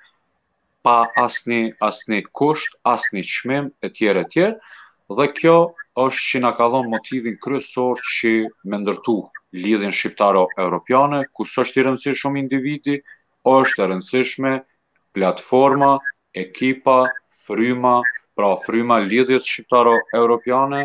pa 0.84 1.12
asni, 1.24 1.74
asni 1.82 2.24
kusht, 2.38 2.76
asni 2.94 3.22
qmim, 3.32 3.70
e 3.86 3.90
tjere, 3.98 4.24
e 4.26 4.30
tjere. 4.34 4.58
Dhe 5.18 5.28
kjo 5.40 5.56
është 6.04 6.24
që 6.30 6.42
nga 6.42 6.52
ka 6.60 6.68
dhonë 6.74 6.92
motivin 6.96 7.36
kryesor 7.44 8.00
që 8.18 8.32
me 8.72 8.80
ndërtu 8.84 9.16
lidhjen 9.66 9.94
shqiptaro-europiane, 9.98 11.20
ku 11.36 11.46
së 11.52 11.62
është 11.66 11.82
i 11.82 11.86
rëndësishme 11.88 12.44
individi, 12.44 12.96
është 13.54 13.84
e 13.84 13.90
rëndësishme 13.92 14.54
platforma, 15.18 15.92
ekipa, 16.46 16.98
fryma, 17.46 17.96
pra 18.40 18.52
fryma 18.66 18.98
lidhjet 19.12 19.46
shqiptaro-europiane, 19.52 20.82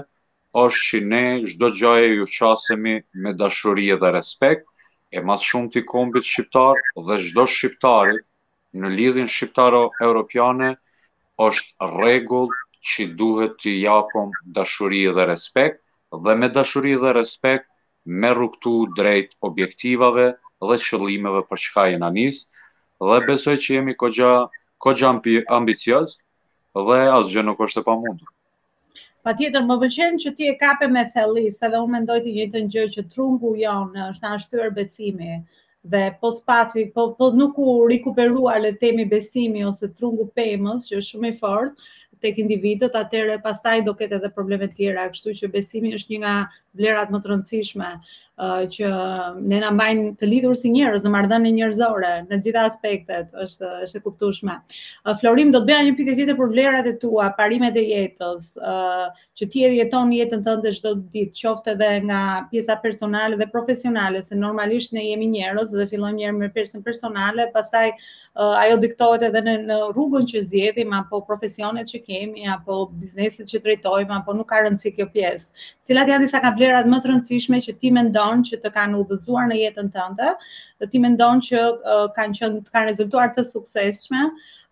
është 0.66 0.82
që 0.88 1.02
ne 1.14 1.22
gjdo 1.48 1.70
gjaje 1.80 2.12
ju 2.18 2.28
qasemi 2.36 2.96
me 3.22 3.32
dashurie 3.44 3.96
dhe 4.04 4.12
respekt, 4.18 4.66
e 5.16 5.20
mas 5.28 5.44
shumë 5.50 5.70
të 5.76 5.86
kombit 5.94 6.26
shqiptar 6.32 6.82
dhe 7.08 7.22
gjdo 7.28 7.46
shqiptarit 7.54 8.26
në 8.80 8.90
lidhin 8.98 9.28
shqiptaro-europiane 9.34 10.70
është 11.46 11.88
regull 11.96 12.50
që 12.90 13.06
duhet 13.20 13.54
të 13.62 13.74
japëm 13.84 14.34
dashuri 14.58 15.02
dhe 15.16 15.24
respekt, 15.32 15.80
dhe 16.26 16.34
me 16.42 16.50
dashuri 16.58 16.94
dhe 17.04 17.14
respekt 17.16 17.66
me 18.22 18.30
rukëtu 18.40 18.74
drejt 18.98 19.32
objektivave 19.48 20.26
dhe 20.68 20.78
qëllimeve 20.86 21.42
për 21.50 21.62
çka 21.66 21.88
jenë 21.92 22.08
anis, 22.10 22.42
dhe 23.08 23.18
besoj 23.28 23.56
që 23.64 23.74
jemi 23.78 23.96
kogja, 24.02 24.30
kogja 24.84 25.12
ambicios 25.58 26.18
dhe 26.86 27.00
asgjë 27.18 27.46
nuk 27.48 27.60
është 27.66 27.82
e 27.82 27.86
pa 27.88 27.94
mundur. 28.00 28.30
Pa 29.26 29.32
tjetër, 29.34 29.64
më 29.68 29.76
vëqen 29.82 30.18
që 30.22 30.30
ti 30.38 30.46
e 30.46 30.54
kape 30.60 30.86
me 30.94 31.02
thellis, 31.14 31.56
edhe 31.66 31.78
unë 31.82 31.94
mendoj 31.96 32.18
të 32.26 32.34
një 32.36 32.46
të 32.52 32.60
një 32.66 32.70
gjë 32.76 32.88
që 32.96 33.04
trungu 33.14 33.54
janë 33.60 34.06
është 34.10 34.26
në 34.26 34.34
ashtyër 34.36 34.74
besimi, 34.76 35.34
dhe 35.90 36.14
po 36.20 36.32
spati, 36.32 36.90
po, 36.94 37.14
po 37.18 37.30
nuk 37.30 37.58
u 37.58 37.86
rikuperuar 37.86 38.60
le 38.60 38.72
temi 38.72 39.04
besimi 39.04 39.62
ose 39.68 39.88
trungu 39.94 40.26
pemës, 40.38 40.88
që 40.90 40.98
është 40.98 41.10
shumë 41.12 41.30
e 41.30 41.36
fort, 41.42 41.86
tek 42.24 42.38
individët, 42.42 42.96
atëherë 42.98 43.38
pastaj 43.44 43.76
do 43.86 43.94
ketë 43.94 44.18
edhe 44.18 44.30
problemet 44.36 44.74
tjera, 44.78 45.04
kështu 45.14 45.36
që 45.42 45.50
besimi 45.54 45.94
është 45.98 46.14
një 46.14 46.22
nga 46.22 46.36
vlerat 46.80 47.12
më 47.14 47.22
të 47.24 47.32
rëndësishme 47.32 47.90
Uh, 48.36 48.66
që 48.68 48.88
ne 49.50 49.58
na 49.62 49.70
mbajnë 49.72 50.10
të 50.20 50.26
lidhur 50.28 50.56
si 50.60 50.68
njerëz 50.68 51.06
në 51.06 51.10
marrëdhënie 51.14 51.54
njerëzore 51.56 52.08
në 52.26 52.28
të 52.34 52.38
gjitha 52.44 52.64
aspektet, 52.68 53.30
është 53.44 53.68
është 53.86 53.96
e 53.96 54.00
kuptueshme. 54.06 54.56
Uh, 55.06 55.14
Florim 55.22 55.54
do 55.54 55.62
të 55.64 55.68
bëja 55.70 55.86
një 55.86 55.94
pikë 56.00 56.16
tjetër 56.18 56.36
për 56.42 56.50
vlerat 56.50 56.88
e 56.90 56.92
tua, 57.00 57.30
parimet 57.38 57.78
e 57.80 57.84
jetës, 57.94 58.50
ë 58.60 58.74
uh, 58.74 59.06
që 59.40 59.48
ti 59.54 59.62
e 59.64 59.70
jeton 59.78 60.12
jetën 60.12 60.42
tënde 60.50 60.72
çdo 60.76 60.92
ditë, 61.14 61.32
qoftë 61.38 61.72
edhe 61.78 61.88
nga 62.10 62.18
pjesa 62.50 62.76
personale 62.84 63.38
dhe 63.40 63.46
profesionale, 63.54 64.20
se 64.28 64.36
normalisht 64.36 64.92
ne 64.98 65.06
jemi 65.06 65.30
njerëz 65.32 65.72
dhe 65.72 65.88
fillojmë 65.94 66.20
njerë 66.20 66.36
me 66.42 66.50
pjesën 66.58 66.84
personale, 66.90 67.48
pastaj 67.56 67.90
ajo 68.36 68.74
diktohet 68.80 69.22
edhe 69.30 69.40
në, 69.46 69.52
në 69.70 69.76
rrugën 69.94 70.24
që 70.32 70.40
zgjedhim 70.50 70.90
apo 70.96 71.20
profesionet 71.28 71.88
që 71.92 72.00
kemi 72.04 72.44
apo 72.52 72.78
bizneset 73.00 73.48
që 73.48 73.60
drejtojmë 73.64 74.16
apo 74.20 74.32
nuk 74.36 74.48
ka 74.50 74.60
rëndësi 74.66 74.92
kjo 74.98 75.06
pjesë. 75.14 75.68
Cilat 75.88 76.10
janë 76.14 76.24
disa 76.26 76.40
kanë 76.44 76.56
vlerat 76.58 76.88
më 76.92 77.00
të 77.02 77.12
rëndësishme 77.14 77.60
që 77.68 77.74
ti 77.80 77.92
mendon 77.96 78.25
mendon 78.26 78.42
që 78.46 78.58
të 78.62 78.70
kanë 78.74 79.00
udhëzuar 79.00 79.46
në 79.48 79.58
jetën 79.60 79.90
tënde, 79.92 80.30
të 80.80 80.88
ti 80.92 80.98
mendon 81.02 81.40
që 81.40 81.58
uh, 81.58 82.12
kanë 82.14 82.34
që 82.38 82.50
të 82.64 82.70
kanë 82.74 82.90
rezultuar 82.90 83.32
të 83.36 83.44
sukseshme 83.48 84.22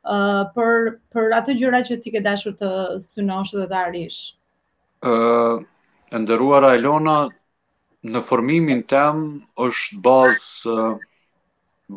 uh, 0.05 0.45
për, 0.55 0.99
për 1.15 1.37
atë 1.39 1.57
gjyra 1.61 1.81
që 1.87 1.99
ti 2.05 2.11
ke 2.17 2.21
dashur 2.27 2.55
të 2.59 2.73
synosh 3.05 3.55
dhe 3.59 3.67
të 3.73 3.79
arish? 3.87 4.21
Uh, 5.05 5.63
Nderuara 6.15 6.75
Elona, 6.79 7.19
në 8.15 8.21
formimin 8.29 8.83
tem 8.89 9.27
është 9.65 10.01
bazë 10.05 10.79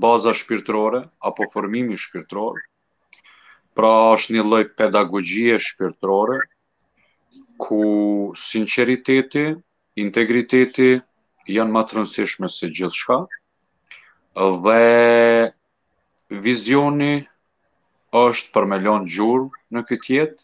baza 0.03 0.33
shpirtërore 0.35 1.01
apo 1.25 1.45
formimi 1.53 1.95
shpirtëror. 1.97 2.57
Pra 3.77 3.91
është 4.15 4.33
një 4.35 4.43
lloj 4.43 4.63
pedagogjie 4.77 5.55
shpirtërore 5.61 6.39
ku 7.61 7.79
sinqeriteti, 8.37 9.43
integriteti, 10.01 10.89
janë 11.55 11.73
më 11.73 11.81
të 11.89 11.95
rëndësishme 11.97 12.49
se 12.53 12.67
gjithë 12.77 12.97
shka, 13.01 13.15
dhe 14.65 14.79
vizioni 16.45 17.11
është 18.21 18.51
për 18.55 18.67
me 18.71 18.79
lonë 18.85 19.09
gjurë 19.15 19.47
në 19.75 19.83
këtë 19.89 20.13
jetë, 20.17 20.43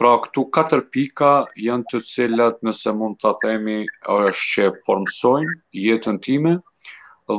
pra 0.00 0.12
këtu 0.24 0.44
4 0.58 0.82
pika 0.96 1.30
janë 1.68 1.88
të 1.92 2.00
cilat 2.10 2.60
nëse 2.64 2.92
mund 3.00 3.18
të 3.24 3.32
themi 3.42 3.78
është 4.12 4.46
që 4.52 4.68
formësojnë 4.86 5.56
jetën 5.84 6.20
time, 6.28 6.54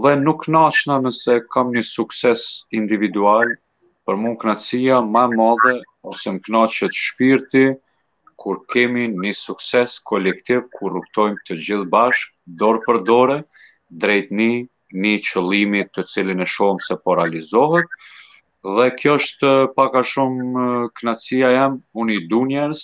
dhe 0.04 0.12
nuk 0.26 0.48
nashna 0.56 0.98
nëse 1.06 1.38
kam 1.54 1.74
një 1.76 1.86
sukses 1.94 2.44
individual, 2.82 3.56
për 4.06 4.18
mund 4.18 4.42
më 4.50 5.00
ma 5.16 5.26
madhe, 5.38 5.76
ose 6.12 6.32
më 6.36 6.42
knatë 6.48 6.76
që 6.78 6.88
të 6.94 7.02
shpirti, 7.06 7.66
kur 8.42 8.58
kemi 8.74 9.04
një 9.24 9.32
sukses 9.38 10.00
kolektiv, 10.10 10.64
kur 10.74 10.96
ruptojmë 10.98 11.44
të 11.48 11.58
gjithë 11.66 11.90
bashkë, 11.94 12.34
dorë 12.62 12.82
për 12.88 13.00
dore, 13.10 13.38
drejt 14.06 14.32
një, 14.40 14.48
një 15.04 15.14
qëlimi 15.28 15.84
të 15.94 16.06
cilin 16.14 16.42
e 16.42 16.48
shumë 16.56 16.86
se 16.88 16.98
poralizohet, 17.06 17.94
dhe 18.78 18.88
kjo 18.98 19.16
është 19.22 19.52
eh, 19.52 19.68
paka 19.78 20.02
shumë 20.14 20.48
eh, 20.78 20.88
knatsia 21.02 21.54
jam, 21.58 21.78
unë 22.02 22.18
i 22.18 22.24
du 22.32 22.42
njerës, 22.50 22.82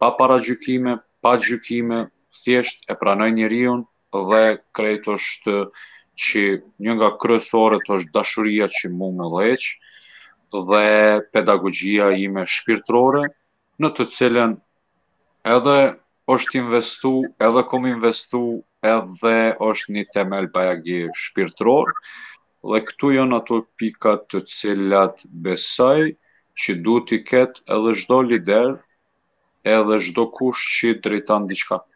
pa 0.00 0.12
para 0.16 0.38
gjykime, 0.48 0.96
pa 1.24 1.36
gjykime, 1.44 2.00
thjesht 2.42 2.88
e 2.92 2.96
pranoj 3.00 3.28
njeriun, 3.36 3.84
dhe 4.30 4.42
krejt 4.76 5.08
është 5.12 5.58
që 6.24 6.46
një 6.86 6.92
nga 7.02 7.12
të 7.20 7.96
është 7.96 8.12
dashuria 8.16 8.68
që 8.76 8.88
mu 8.96 9.12
më 9.20 9.28
leqë, 9.38 9.72
dhe 10.70 10.84
pedagogjia 11.36 12.14
ime 12.26 12.44
shpirtrore, 12.48 13.26
në 13.82 13.88
të 13.96 14.06
cilën 14.12 14.54
edhe 15.46 15.74
është 16.34 16.58
investu, 16.60 17.10
edhe 17.48 17.62
kom 17.72 17.84
investu, 17.90 18.40
edhe 18.94 19.34
është 19.68 19.94
një 19.96 20.04
temel 20.16 20.48
bajagi 20.56 20.98
shpirtror, 21.24 21.92
dhe 22.72 22.80
këtu 22.88 23.12
janë 23.18 23.38
ato 23.40 23.60
pikat 23.80 24.24
të 24.32 24.40
cilat 24.54 25.22
besaj, 25.46 26.08
që 26.62 26.74
du 26.88 26.96
t'i 27.08 27.20
ketë 27.30 27.62
edhe 27.78 27.94
shdo 28.02 28.18
lider, 28.32 28.72
edhe 29.78 30.00
shdo 30.08 30.26
kush 30.40 30.66
që 30.76 30.94
i 30.94 30.98
drejtan 31.06 31.46
diqka. 31.52 31.80
Mm 31.84 31.95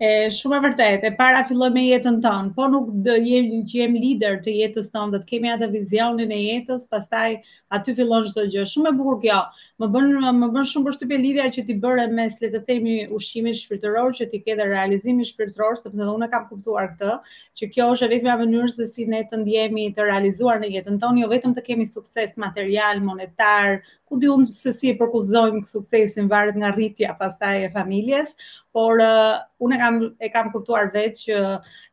E 0.00 0.10
shumë 0.32 0.54
e 0.56 0.60
vërtetë, 0.64 1.08
e 1.10 1.12
para 1.16 1.42
filloj 1.44 1.66
me 1.74 1.80
jetën 1.84 2.14
tonë, 2.24 2.54
po 2.56 2.64
nuk 2.72 2.86
jemi 3.04 3.34
jem 3.34 3.64
që 3.68 3.74
jemi 3.80 3.98
lider 4.06 4.38
të 4.46 4.54
jetës 4.62 4.86
tonë, 4.94 5.12
do 5.12 5.18
të 5.20 5.26
kemi 5.28 5.50
atë 5.52 5.66
vizionin 5.74 6.30
e 6.32 6.38
jetës, 6.40 6.86
pastaj 6.88 7.34
aty 7.76 7.94
fillon 7.98 8.24
çdo 8.30 8.46
gjë. 8.54 8.64
Shumë 8.70 8.88
e 8.88 8.96
bukur 8.96 9.18
kjo. 9.26 9.40
Më 9.84 9.90
bën 9.92 10.06
më 10.40 10.48
bën 10.54 10.64
shumë 10.70 10.88
përshtypje 10.88 11.18
lidhja 11.26 11.50
që 11.58 11.64
ti 11.68 11.76
bëre 11.82 12.06
mes 12.16 12.38
le 12.40 12.48
të 12.54 12.62
themi 12.70 12.96
ushqimit 13.18 13.58
shpirtëror 13.60 14.16
që 14.16 14.30
ti 14.32 14.40
ke 14.46 14.56
dhe 14.62 14.70
realizimi 14.70 15.28
shpirtëror, 15.34 15.76
sepse 15.82 16.08
unë 16.16 16.30
kam 16.32 16.48
kuptuar 16.48 16.88
këtë, 16.94 17.18
që 17.60 17.70
kjo 17.76 17.90
është 17.92 18.10
e 18.16 18.22
e 18.32 18.38
mënyrë 18.44 18.72
se 18.78 18.88
si 18.94 19.04
ne 19.12 19.20
të 19.28 19.42
ndjemi 19.44 19.90
të 19.98 20.08
realizuar 20.08 20.64
në 20.64 20.72
jetën 20.80 20.96
tonë, 21.04 21.20
jo 21.20 21.28
vetëm 21.36 21.52
të 21.60 21.66
kemi 21.68 21.86
sukses 21.92 22.38
material, 22.40 23.04
monetar, 23.10 23.82
ku 24.08 24.16
diun 24.18 24.48
se 24.48 24.72
si 24.74 24.88
e 24.88 24.96
përkuzojmë 24.98 25.60
suksesin 25.70 26.26
varet 26.32 26.56
nga 26.58 26.72
rritja 26.72 27.12
pastaj 27.20 27.66
e 27.68 27.70
familjes, 27.70 28.32
por 28.72 29.00
uh, 29.02 29.40
unë 29.66 29.78
kam 29.80 29.96
e 30.22 30.28
kam 30.32 30.50
kuptuar 30.54 30.90
vetë 30.94 31.22
që 31.24 31.38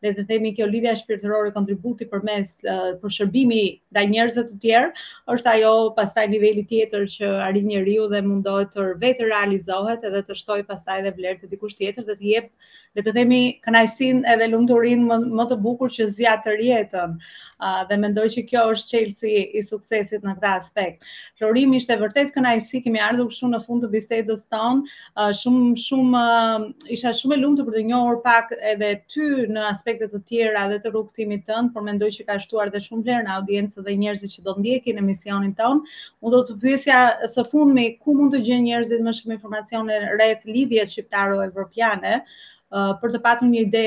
le 0.05 0.11
të 0.13 0.25
themi 0.29 0.51
kjo 0.55 0.67
lidhja 0.69 0.93
shpirtërore 0.99 1.49
kontributi 1.55 2.05
përmes 2.11 2.51
uh, 2.69 2.91
për 3.01 3.13
shërbimi 3.17 3.61
ndaj 3.93 4.03
njerëzve 4.11 4.43
të 4.51 4.57
tjerë 4.65 5.05
është 5.35 5.51
ajo 5.55 5.71
pastaj 5.97 6.27
niveli 6.31 6.63
tjetër 6.69 7.07
që 7.15 7.31
arrin 7.47 7.67
njeriu 7.71 8.05
dhe 8.11 8.21
mundohet 8.27 8.75
të 8.75 8.87
vetë 9.01 9.29
realizohet 9.31 10.05
edhe 10.11 10.21
të 10.29 10.37
shtojë 10.43 10.67
pastaj 10.69 10.99
edhe 11.01 11.15
vlerë 11.17 11.41
të 11.43 11.51
dikush 11.55 11.77
tjetër 11.79 12.05
dhe 12.11 12.17
të 12.21 12.31
jep 12.33 12.49
le 12.97 13.03
të 13.05 13.13
themi 13.17 13.39
kënaqësinë 13.67 14.25
edhe 14.35 14.47
lumturinë 14.53 15.09
më, 15.09 15.19
më 15.33 15.49
të 15.51 15.59
bukur 15.65 15.91
që 15.97 16.07
zgjat 16.13 16.45
të 16.47 16.55
rjetën 16.61 17.17
uh, 17.17 17.81
dhe 17.89 17.99
mendoj 18.05 18.27
që 18.37 18.45
kjo 18.53 18.65
është 18.75 18.93
çelësi 18.93 19.35
i 19.61 19.65
suksesit 19.67 20.25
në 20.25 20.37
këtë 20.37 20.53
aspekt. 20.53 21.09
Florim 21.41 21.73
ishte 21.77 21.97
vërtet 22.01 22.31
kënaqësi 22.37 22.83
kemi 22.85 23.01
ardhur 23.09 23.29
këtu 23.33 23.51
në 23.53 23.61
fund 23.65 23.85
të 23.85 23.91
bisedës 23.93 24.47
tonë, 24.53 24.95
uh, 25.13 25.29
shumë 25.41 25.75
shumë 25.85 26.25
uh, 26.25 26.66
isha 26.93 27.11
shumë 27.17 27.35
e 27.35 27.39
lumtur 27.41 27.67
për 27.67 27.75
të 27.77 27.83
njohur 27.89 28.17
pak 28.25 28.49
edhe 28.71 28.89
ty 29.13 29.27
në 29.55 29.63
aspektet 29.71 30.11
të 30.15 30.19
tjera 30.31 30.63
dhe 30.71 30.79
të 30.83 30.91
rrugëtimit 30.91 31.45
tënd, 31.49 31.71
por 31.75 31.85
mendoj 31.87 32.09
që 32.17 32.25
ka 32.29 32.37
shtuar 32.43 32.71
dhe 32.73 32.81
shumë 32.85 33.03
vlerë 33.07 33.25
në 33.27 33.33
audiencë 33.37 33.85
dhe 33.87 33.95
njerëzit 34.03 34.35
që 34.35 34.43
do 34.47 34.55
të 34.57 34.63
ndjekin 34.65 35.01
emisionin 35.03 35.53
ton. 35.59 35.81
Unë 36.21 36.33
do 36.35 36.41
të 36.49 36.57
pyesja 36.63 36.99
së 37.35 37.45
fundmi 37.51 37.85
ku 38.03 38.17
mund 38.19 38.35
të 38.35 38.43
gjejnë 38.49 38.65
njerëzit 38.69 39.03
më 39.07 39.15
shumë 39.21 39.35
informacione 39.37 39.99
rreth 40.15 40.47
lidhjes 40.51 40.95
shqiptaro-evropiane 40.95 42.15
uh, 42.21 42.93
për 43.01 43.15
të 43.17 43.23
patur 43.27 43.51
një 43.53 43.65
ide 43.67 43.85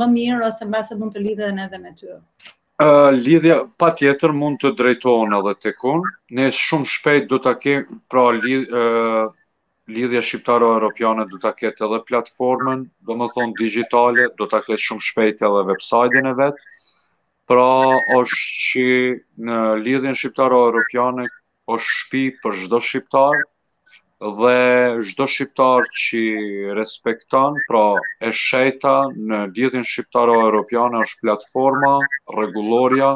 më 0.00 0.10
mirë 0.18 0.46
ose 0.50 0.68
mbase 0.70 0.98
mund 1.00 1.16
të 1.16 1.24
lidhen 1.28 1.62
edhe 1.66 1.82
me 1.84 1.94
ty. 2.00 2.16
Uh, 2.78 3.10
lidhja 3.18 3.64
pa 3.78 3.90
tjetër 3.98 4.30
mund 4.38 4.60
të 4.62 4.74
drejtohen 4.78 5.32
edhe 5.40 5.56
të 5.64 5.74
kun. 5.82 6.04
Ne 6.38 6.50
shumë 6.62 6.94
shpejt 6.96 7.28
do 7.34 7.40
të 7.46 7.56
kemë 7.66 8.02
pra 8.10 8.28
lidh, 8.42 8.72
uh 8.78 9.36
lidhja 9.88 10.20
shqiptaro-europiane 10.26 11.24
du 11.30 11.38
të 11.40 11.50
ketë 11.62 11.84
edhe 11.86 11.98
platformën, 12.08 12.82
do 13.08 13.14
më 13.20 13.28
thonë 13.36 13.56
digitale, 13.60 14.26
do 14.40 14.48
të 14.52 14.60
ketë 14.66 14.78
shumë 14.86 15.04
shpejt 15.10 15.44
edhe 15.48 15.62
website-in 15.70 16.28
e 16.28 16.34
vetë, 16.42 16.66
pra 17.48 17.68
është 18.16 18.64
që 18.64 18.84
në 19.48 19.56
lidhjen 19.86 20.18
shqiptaro-europiane 20.20 21.24
është 21.74 21.94
shpi 22.00 22.22
për 22.42 22.58
shdo 22.64 22.80
shqiptarë, 22.88 23.46
dhe 24.42 24.54
çdo 25.08 25.24
shqiptar 25.32 25.86
që 26.04 26.20
respekton, 26.76 27.56
pra 27.70 27.84
e 28.28 28.32
shejta 28.34 28.94
në 29.30 29.38
lidhjen 29.56 29.86
shqiptaro 29.88 30.34
europiane 30.48 31.00
është 31.06 31.22
platforma 31.22 31.92
rregulloria. 32.36 33.12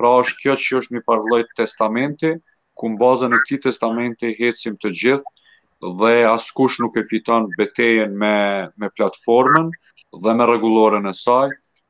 Pra 0.00 0.10
është 0.24 0.40
kjo 0.42 0.54
që 0.64 0.78
është 0.80 0.94
një 0.96 1.00
farë 1.10 1.36
testamenti, 1.60 2.32
ku 2.74 2.88
në 2.94 2.98
bazën 3.02 3.34
e 3.36 3.38
këtij 3.44 3.60
testamenti 3.68 4.32
hecim 4.40 4.80
të 4.82 4.90
gjithë 5.02 5.34
dhe 5.82 6.14
askush 6.34 6.78
nuk 6.80 6.94
e 6.96 7.02
fiton 7.08 7.48
betejen 7.58 8.12
me, 8.18 8.70
me 8.78 8.88
platformën 8.96 9.68
dhe 10.22 10.30
me 10.38 10.44
regulorën 10.46 11.06
e 11.06 11.12
saj, 11.14 11.48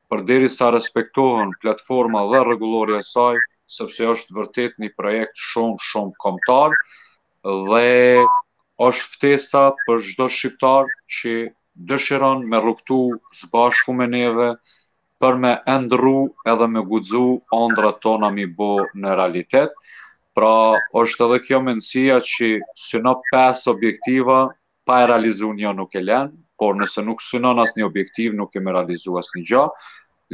për 0.09 0.25
deri 0.29 0.49
sa 0.49 0.71
respektohen 0.73 1.51
platforma 1.61 2.23
dhe 2.31 2.41
regulori 2.51 2.95
e 2.97 3.03
saj, 3.05 3.35
sepse 3.77 4.05
është 4.13 4.35
vërtet 4.39 4.73
një 4.79 4.89
projekt 4.97 5.37
shumë, 5.51 5.77
shumë 5.89 6.17
komtar, 6.25 6.73
dhe 7.69 7.87
është 8.87 9.11
ftesa 9.15 9.65
për 9.85 10.01
gjdo 10.09 10.27
shqiptar 10.35 10.89
që 11.17 11.35
dëshiron 11.91 12.45
me 12.51 12.61
rukëtu 12.65 12.99
zbashku 13.41 13.93
me 13.93 14.07
neve, 14.15 14.49
për 15.21 15.37
me 15.43 15.51
endru 15.75 16.17
edhe 16.53 16.67
me 16.75 16.81
gudzu 16.89 17.25
ondra 17.61 17.91
tona 18.05 18.29
mi 18.37 18.45
bo 18.45 18.73
në 19.03 19.15
realitetë, 19.19 19.73
Pra, 20.35 20.75
është 20.99 21.25
edhe 21.29 21.37
kjo 21.47 21.59
mendësia 21.65 22.15
që 22.29 22.47
syno 22.85 23.11
5 23.31 23.67
objektiva 23.71 24.39
pa 24.87 24.97
e 25.03 25.05
realizu 25.09 25.51
një 25.59 25.71
nuk 25.77 25.95
e 25.95 26.01
len, 26.03 26.33
por 26.59 26.75
nëse 26.79 27.03
nuk 27.07 27.21
synon 27.23 27.61
asë 27.63 27.79
një 27.79 27.85
objektiv, 27.87 28.33
nuk 28.39 28.51
e 28.59 28.63
me 28.65 28.73
realizu 28.75 29.15
asë 29.21 29.35
një 29.39 29.45
gjë, 29.51 29.61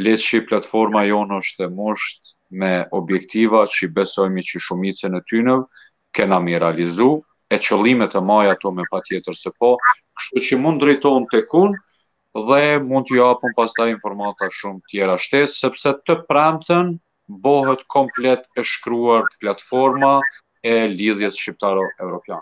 letë 0.05 0.23
që 0.27 0.41
platforma 0.49 1.03
jonë 1.05 1.37
është 1.43 1.67
e 1.67 1.69
mësht 1.77 2.33
me 2.63 2.71
objektiva 3.01 3.61
që 3.75 3.91
besojmi 3.99 4.41
që 4.49 4.63
shumicën 4.67 5.19
e 5.19 5.21
tynëv, 5.29 5.61
kena 6.17 6.41
mi 6.47 6.57
realizu, 6.65 7.11
e 7.53 7.61
qëllimet 7.67 8.17
e 8.17 8.23
maja 8.31 8.55
ato 8.57 8.73
me 8.79 8.87
pa 8.89 9.03
tjetër 9.05 9.37
se 9.37 9.53
po, 9.61 9.75
kështu 10.17 10.45
që 10.47 10.61
mund 10.65 10.81
drejton 10.81 11.29
të 11.33 11.43
kun, 11.53 11.77
dhe 12.49 12.61
mund 12.89 13.05
t'ju 13.05 13.21
japën 13.21 13.53
pas 13.59 13.77
ta 13.79 13.89
informata 13.93 14.49
shumë 14.57 14.85
tjera 14.95 15.19
shtesë, 15.27 15.59
sepse 15.61 15.95
të 16.09 16.19
premten 16.29 16.95
bëhet 17.39 17.84
komplet 17.88 18.48
e 18.58 18.63
shkruar 18.63 19.26
platforma 19.39 20.20
e 20.63 20.88
lidhjes 20.96 21.39
shqiptaro 21.39 21.86
evropian. 22.04 22.41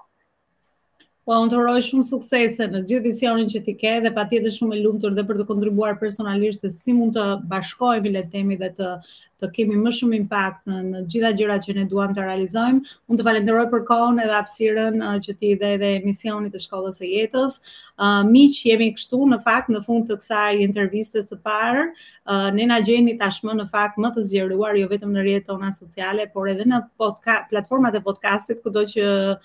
Po, 1.26 1.36
unë 1.38 1.52
të 1.54 1.58
rojë 1.62 1.84
shumë 1.86 2.08
suksese 2.10 2.66
në 2.74 2.82
gjithë 2.90 3.04
visionin 3.06 3.52
që 3.54 3.60
ti 3.68 3.76
ke 3.78 3.94
dhe 4.06 4.12
pa 4.16 4.24
tjetë 4.32 4.54
shumë 4.56 4.80
e 4.80 4.80
lumëtur 4.88 5.14
dhe 5.18 5.26
për 5.30 5.40
të 5.42 5.48
kontribuar 5.52 6.00
personalisht 6.02 6.66
se 6.66 6.72
si 6.80 6.96
mund 7.00 7.14
të 7.20 7.26
bashkojmë 7.52 8.10
i 8.10 8.14
letemi 8.16 8.58
dhe 8.64 8.72
të 8.80 8.94
të 9.42 9.50
kemi 9.56 9.78
më 9.80 9.92
shumë 9.98 10.18
impact 10.20 10.68
në, 10.68 10.80
në 10.92 11.02
gjitha 11.12 11.32
gjëra 11.40 11.58
që 11.64 11.76
ne 11.78 11.86
duam 11.90 12.14
të 12.16 12.26
realizojmë. 12.26 12.96
Unë 13.10 13.20
të 13.22 13.26
falenderoj 13.28 13.66
për 13.72 13.84
kohën 13.88 14.22
edhe 14.24 14.36
hapësirën 14.36 15.04
uh, 15.06 15.16
që 15.24 15.36
ti 15.40 15.54
dhe 15.62 15.72
edhe 15.78 15.92
emisionit 16.00 16.54
të 16.56 16.62
shkollës 16.66 17.00
së 17.00 17.08
jetës. 17.14 17.60
Uh, 18.00 18.22
Miq, 18.28 18.60
jemi 18.68 18.90
këtu 18.96 19.22
në 19.34 19.42
fakt 19.46 19.72
në 19.74 19.82
fund 19.88 20.08
të 20.10 20.18
kësaj 20.20 20.60
interviste 20.66 21.24
së 21.28 21.40
parë. 21.46 21.86
Uh, 22.26 22.50
ne 22.60 22.68
na 22.72 22.80
gjeni 22.88 23.16
tashmë 23.20 23.56
në 23.62 23.68
fakt 23.74 24.00
më 24.04 24.12
të 24.18 24.26
zgjeruar 24.34 24.78
jo 24.80 24.90
vetëm 24.92 25.16
në 25.16 25.24
rrjetet 25.26 25.48
tona 25.50 25.72
sociale, 25.74 26.28
por 26.34 26.50
edhe 26.52 26.68
në 26.68 26.82
podcast, 27.02 27.48
platformat 27.52 27.96
e 27.98 28.04
podcastit, 28.06 28.60
kudo 28.64 28.84
që 28.92 29.08
uh, 29.08 29.40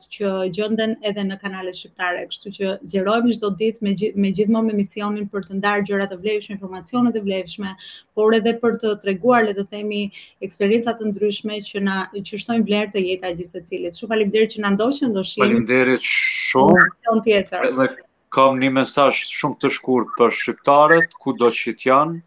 që 0.00 0.34
gjenden 0.54 0.96
edhe 1.10 1.24
në 1.26 1.40
kanalet 1.42 1.76
shqiptare. 1.78 2.26
Kështu 2.30 2.52
që 2.58 2.74
zgjerohemi 2.92 3.36
çdo 3.38 3.50
ditë 3.60 3.84
me 3.88 3.96
gjith, 3.98 4.16
me 4.26 4.30
gjithmonë 4.36 4.70
me 4.72 4.78
misionin 4.82 5.26
për 5.32 5.48
të 5.48 5.58
ndarë 5.60 5.86
gjëra 5.88 6.08
të 6.12 6.20
vlefshme, 6.22 6.54
informacione 6.56 7.12
të 7.14 7.22
vlefshme, 7.24 7.72
por 8.16 8.36
edhe 8.38 8.54
për 8.62 8.76
të 8.82 8.94
treguar 9.14 9.44
le 9.46 9.54
të 9.54 9.64
themi 9.70 10.00
eksperjenca 10.46 10.94
të 10.98 11.08
ndryshme 11.12 11.58
që 11.68 11.80
na 11.86 11.98
që 12.28 12.40
shtojnë 12.42 12.66
vlerë 12.68 12.94
të 12.94 13.02
jetës 13.06 13.36
gjithë 13.38 13.52
secilit. 13.52 13.94
Shumë 13.98 14.12
faleminderit 14.12 14.52
që 14.56 14.60
na 14.64 14.70
ndoqën 14.74 15.10
ndoshim. 15.14 15.42
Faleminderit 15.44 16.06
shumë. 16.12 16.86
Ton 17.08 17.22
tjetër. 17.26 17.68
Edhe 17.70 17.88
kam 18.34 18.58
një 18.62 18.70
mesazh 18.80 19.22
shumë 19.38 19.60
të 19.62 19.72
shkurt 19.76 20.14
për 20.18 20.34
shqiptarët, 20.38 21.14
kudo 21.24 21.50
që 21.58 21.76
janë. 21.86 22.22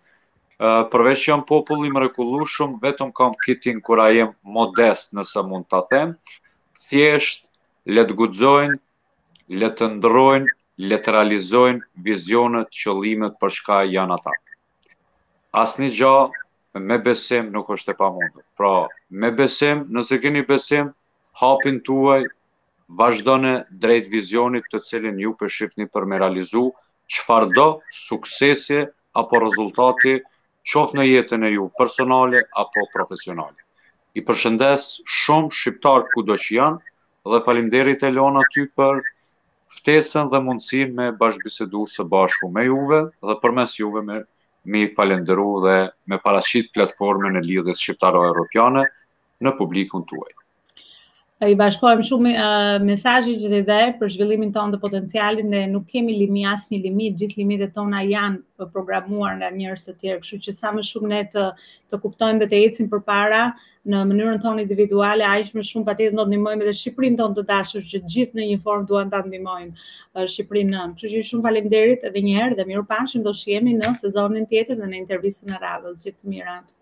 Uh, 0.57 0.81
përveç 0.89 1.21
që 1.27 1.29
jam 1.29 1.43
popull 1.45 1.83
i 1.85 1.91
mrekullueshëm, 1.93 2.77
vetëm 2.81 3.11
kam 3.19 3.35
kitin 3.45 3.77
kur 3.85 3.99
ai 4.01 4.23
modest, 4.57 5.11
nëse 5.13 5.43
mund 5.45 5.67
ta 5.69 5.83
them. 5.93 6.15
Thjesht 6.87 7.45
le 7.93 8.01
të 8.09 8.15
guxojnë, 8.17 8.77
le 9.59 9.69
të 9.77 9.91
ndrojnë, 9.99 10.49
le 10.89 10.97
të 10.97 11.13
realizojnë 11.13 11.85
vizionet, 12.07 12.73
qëllimet 12.73 13.37
për 13.41 13.53
shka 13.59 13.83
janë 13.91 14.17
ata. 14.17 14.33
Asnjë 15.61 15.93
gjë 15.99 16.15
me 16.87 16.97
besim 17.01 17.49
nuk 17.53 17.69
është 17.73 17.93
e 17.93 17.97
pa 17.99 18.07
Pra, 18.61 18.71
me 19.21 19.29
besim, 19.35 19.83
nëse 19.97 20.17
keni 20.25 20.41
besim, 20.49 20.89
hapin 21.41 21.77
tuaj 21.89 22.23
uaj, 23.03 23.19
në 23.43 23.53
drejt 23.85 24.07
vizionit 24.15 24.63
të 24.73 24.79
cilin 24.87 25.19
ju 25.21 25.31
për 25.43 25.49
për 25.97 26.05
me 26.13 26.17
realizu 26.23 26.63
që 27.15 27.21
fardo 27.27 27.67
suksesje 27.99 28.81
apo 29.23 29.39
rezultati 29.45 30.17
qof 30.73 30.93
në 30.99 31.03
jetën 31.07 31.43
e 31.43 31.49
ju 31.53 31.69
personale 31.79 32.41
apo 32.63 32.81
profesionale. 32.95 33.55
I 34.17 34.21
përshëndes 34.31 34.89
shumë 35.19 35.49
shqiptarët 35.61 36.07
ku 36.15 36.23
do 36.31 36.35
që 36.45 36.55
janë 36.59 36.79
dhe 37.33 37.39
palimderit 37.47 38.03
e 38.03 38.11
lona 38.17 38.43
ty 38.53 38.63
për 38.77 39.01
ftesën 39.79 40.31
dhe 40.35 40.39
mundësin 40.49 40.95
me 40.99 41.11
bashkëbisedu 41.23 41.83
së 41.95 42.07
bashku 42.15 42.51
me 42.59 42.65
juve 42.71 43.01
dhe 43.29 43.35
përmes 43.45 43.77
juve 43.83 44.03
me 44.11 44.23
mi 44.65 44.81
falenderu 44.95 45.49
dhe 45.65 45.77
me 46.09 46.17
parashit 46.25 46.73
platformën 46.75 47.39
e 47.41 47.45
lidhës 47.49 47.83
shqiptaro-europiane 47.85 48.83
në 49.45 49.55
publikun 49.61 50.05
tuaj 50.13 50.31
i 51.45 51.53
bashkojmë 51.57 52.03
shumë 52.07 52.29
uh, 52.33 52.67
mesajë 52.85 53.33
që 53.41 53.49
të 53.51 53.57
dhe 53.67 53.77
për 53.99 54.09
zhvillimin 54.13 54.49
tonë 54.55 54.71
të 54.75 54.79
potencialin 54.83 55.51
dhe 55.53 55.59
nuk 55.73 55.83
kemi 55.91 56.15
limi 56.19 56.45
asë 56.51 56.71
një 56.73 56.79
limit, 56.87 57.17
gjithë 57.19 57.39
limitet 57.43 57.75
tona 57.75 57.99
janë 58.11 58.65
programuar 58.77 59.35
nga 59.41 59.51
njërës 59.57 59.85
të 59.89 59.93
tjerë, 59.99 60.23
kështu 60.23 60.39
që 60.47 60.55
sa 60.59 60.71
më 60.77 60.85
shumë 60.89 61.11
ne 61.11 61.19
të, 61.35 61.43
të 61.93 61.99
kuptojmë 62.05 62.41
dhe 62.41 62.49
të 62.55 62.61
ecim 62.63 62.89
për 62.95 63.03
para 63.11 63.43
në 63.93 64.01
mënyrën 64.13 64.41
tonë 64.47 64.65
individuale, 64.65 65.27
a 65.29 65.35
ishme 65.45 65.61
shumë 65.69 65.85
pa 65.91 65.97
tjetë 66.01 66.17
në 66.21 66.25
të 66.25 66.33
nimojmë 66.35 66.69
dhe 66.71 66.75
Shqiprin 66.81 67.19
tonë 67.21 67.37
të 67.39 67.45
dashër 67.53 67.85
që 67.93 68.03
gjithë 68.17 68.41
në 68.41 68.49
një 68.53 68.59
formë 68.65 68.89
duan 68.93 69.13
të 69.13 69.23
nimojmë 69.35 70.27
Shqiprin 70.33 70.73
në. 70.73 70.87
Kështu 70.97 71.15
që 71.19 71.25
shumë 71.33 71.45
falim 71.49 71.69
derit 71.77 72.09
edhe 72.11 72.25
njëherë 72.29 72.57
dhe 72.63 72.69
mirë 72.73 72.87
pashën 72.95 73.21
do 73.29 73.37
shqiemi 73.43 73.77
në 73.83 73.93
sezonin 74.01 74.49
tjetër 74.55 74.81
dhe 74.81 74.89
në 74.95 75.03
intervjisën 75.05 75.53
e 75.53 75.61
radhës, 75.67 76.01
gjithë 76.09 76.33
mirat. 76.33 76.77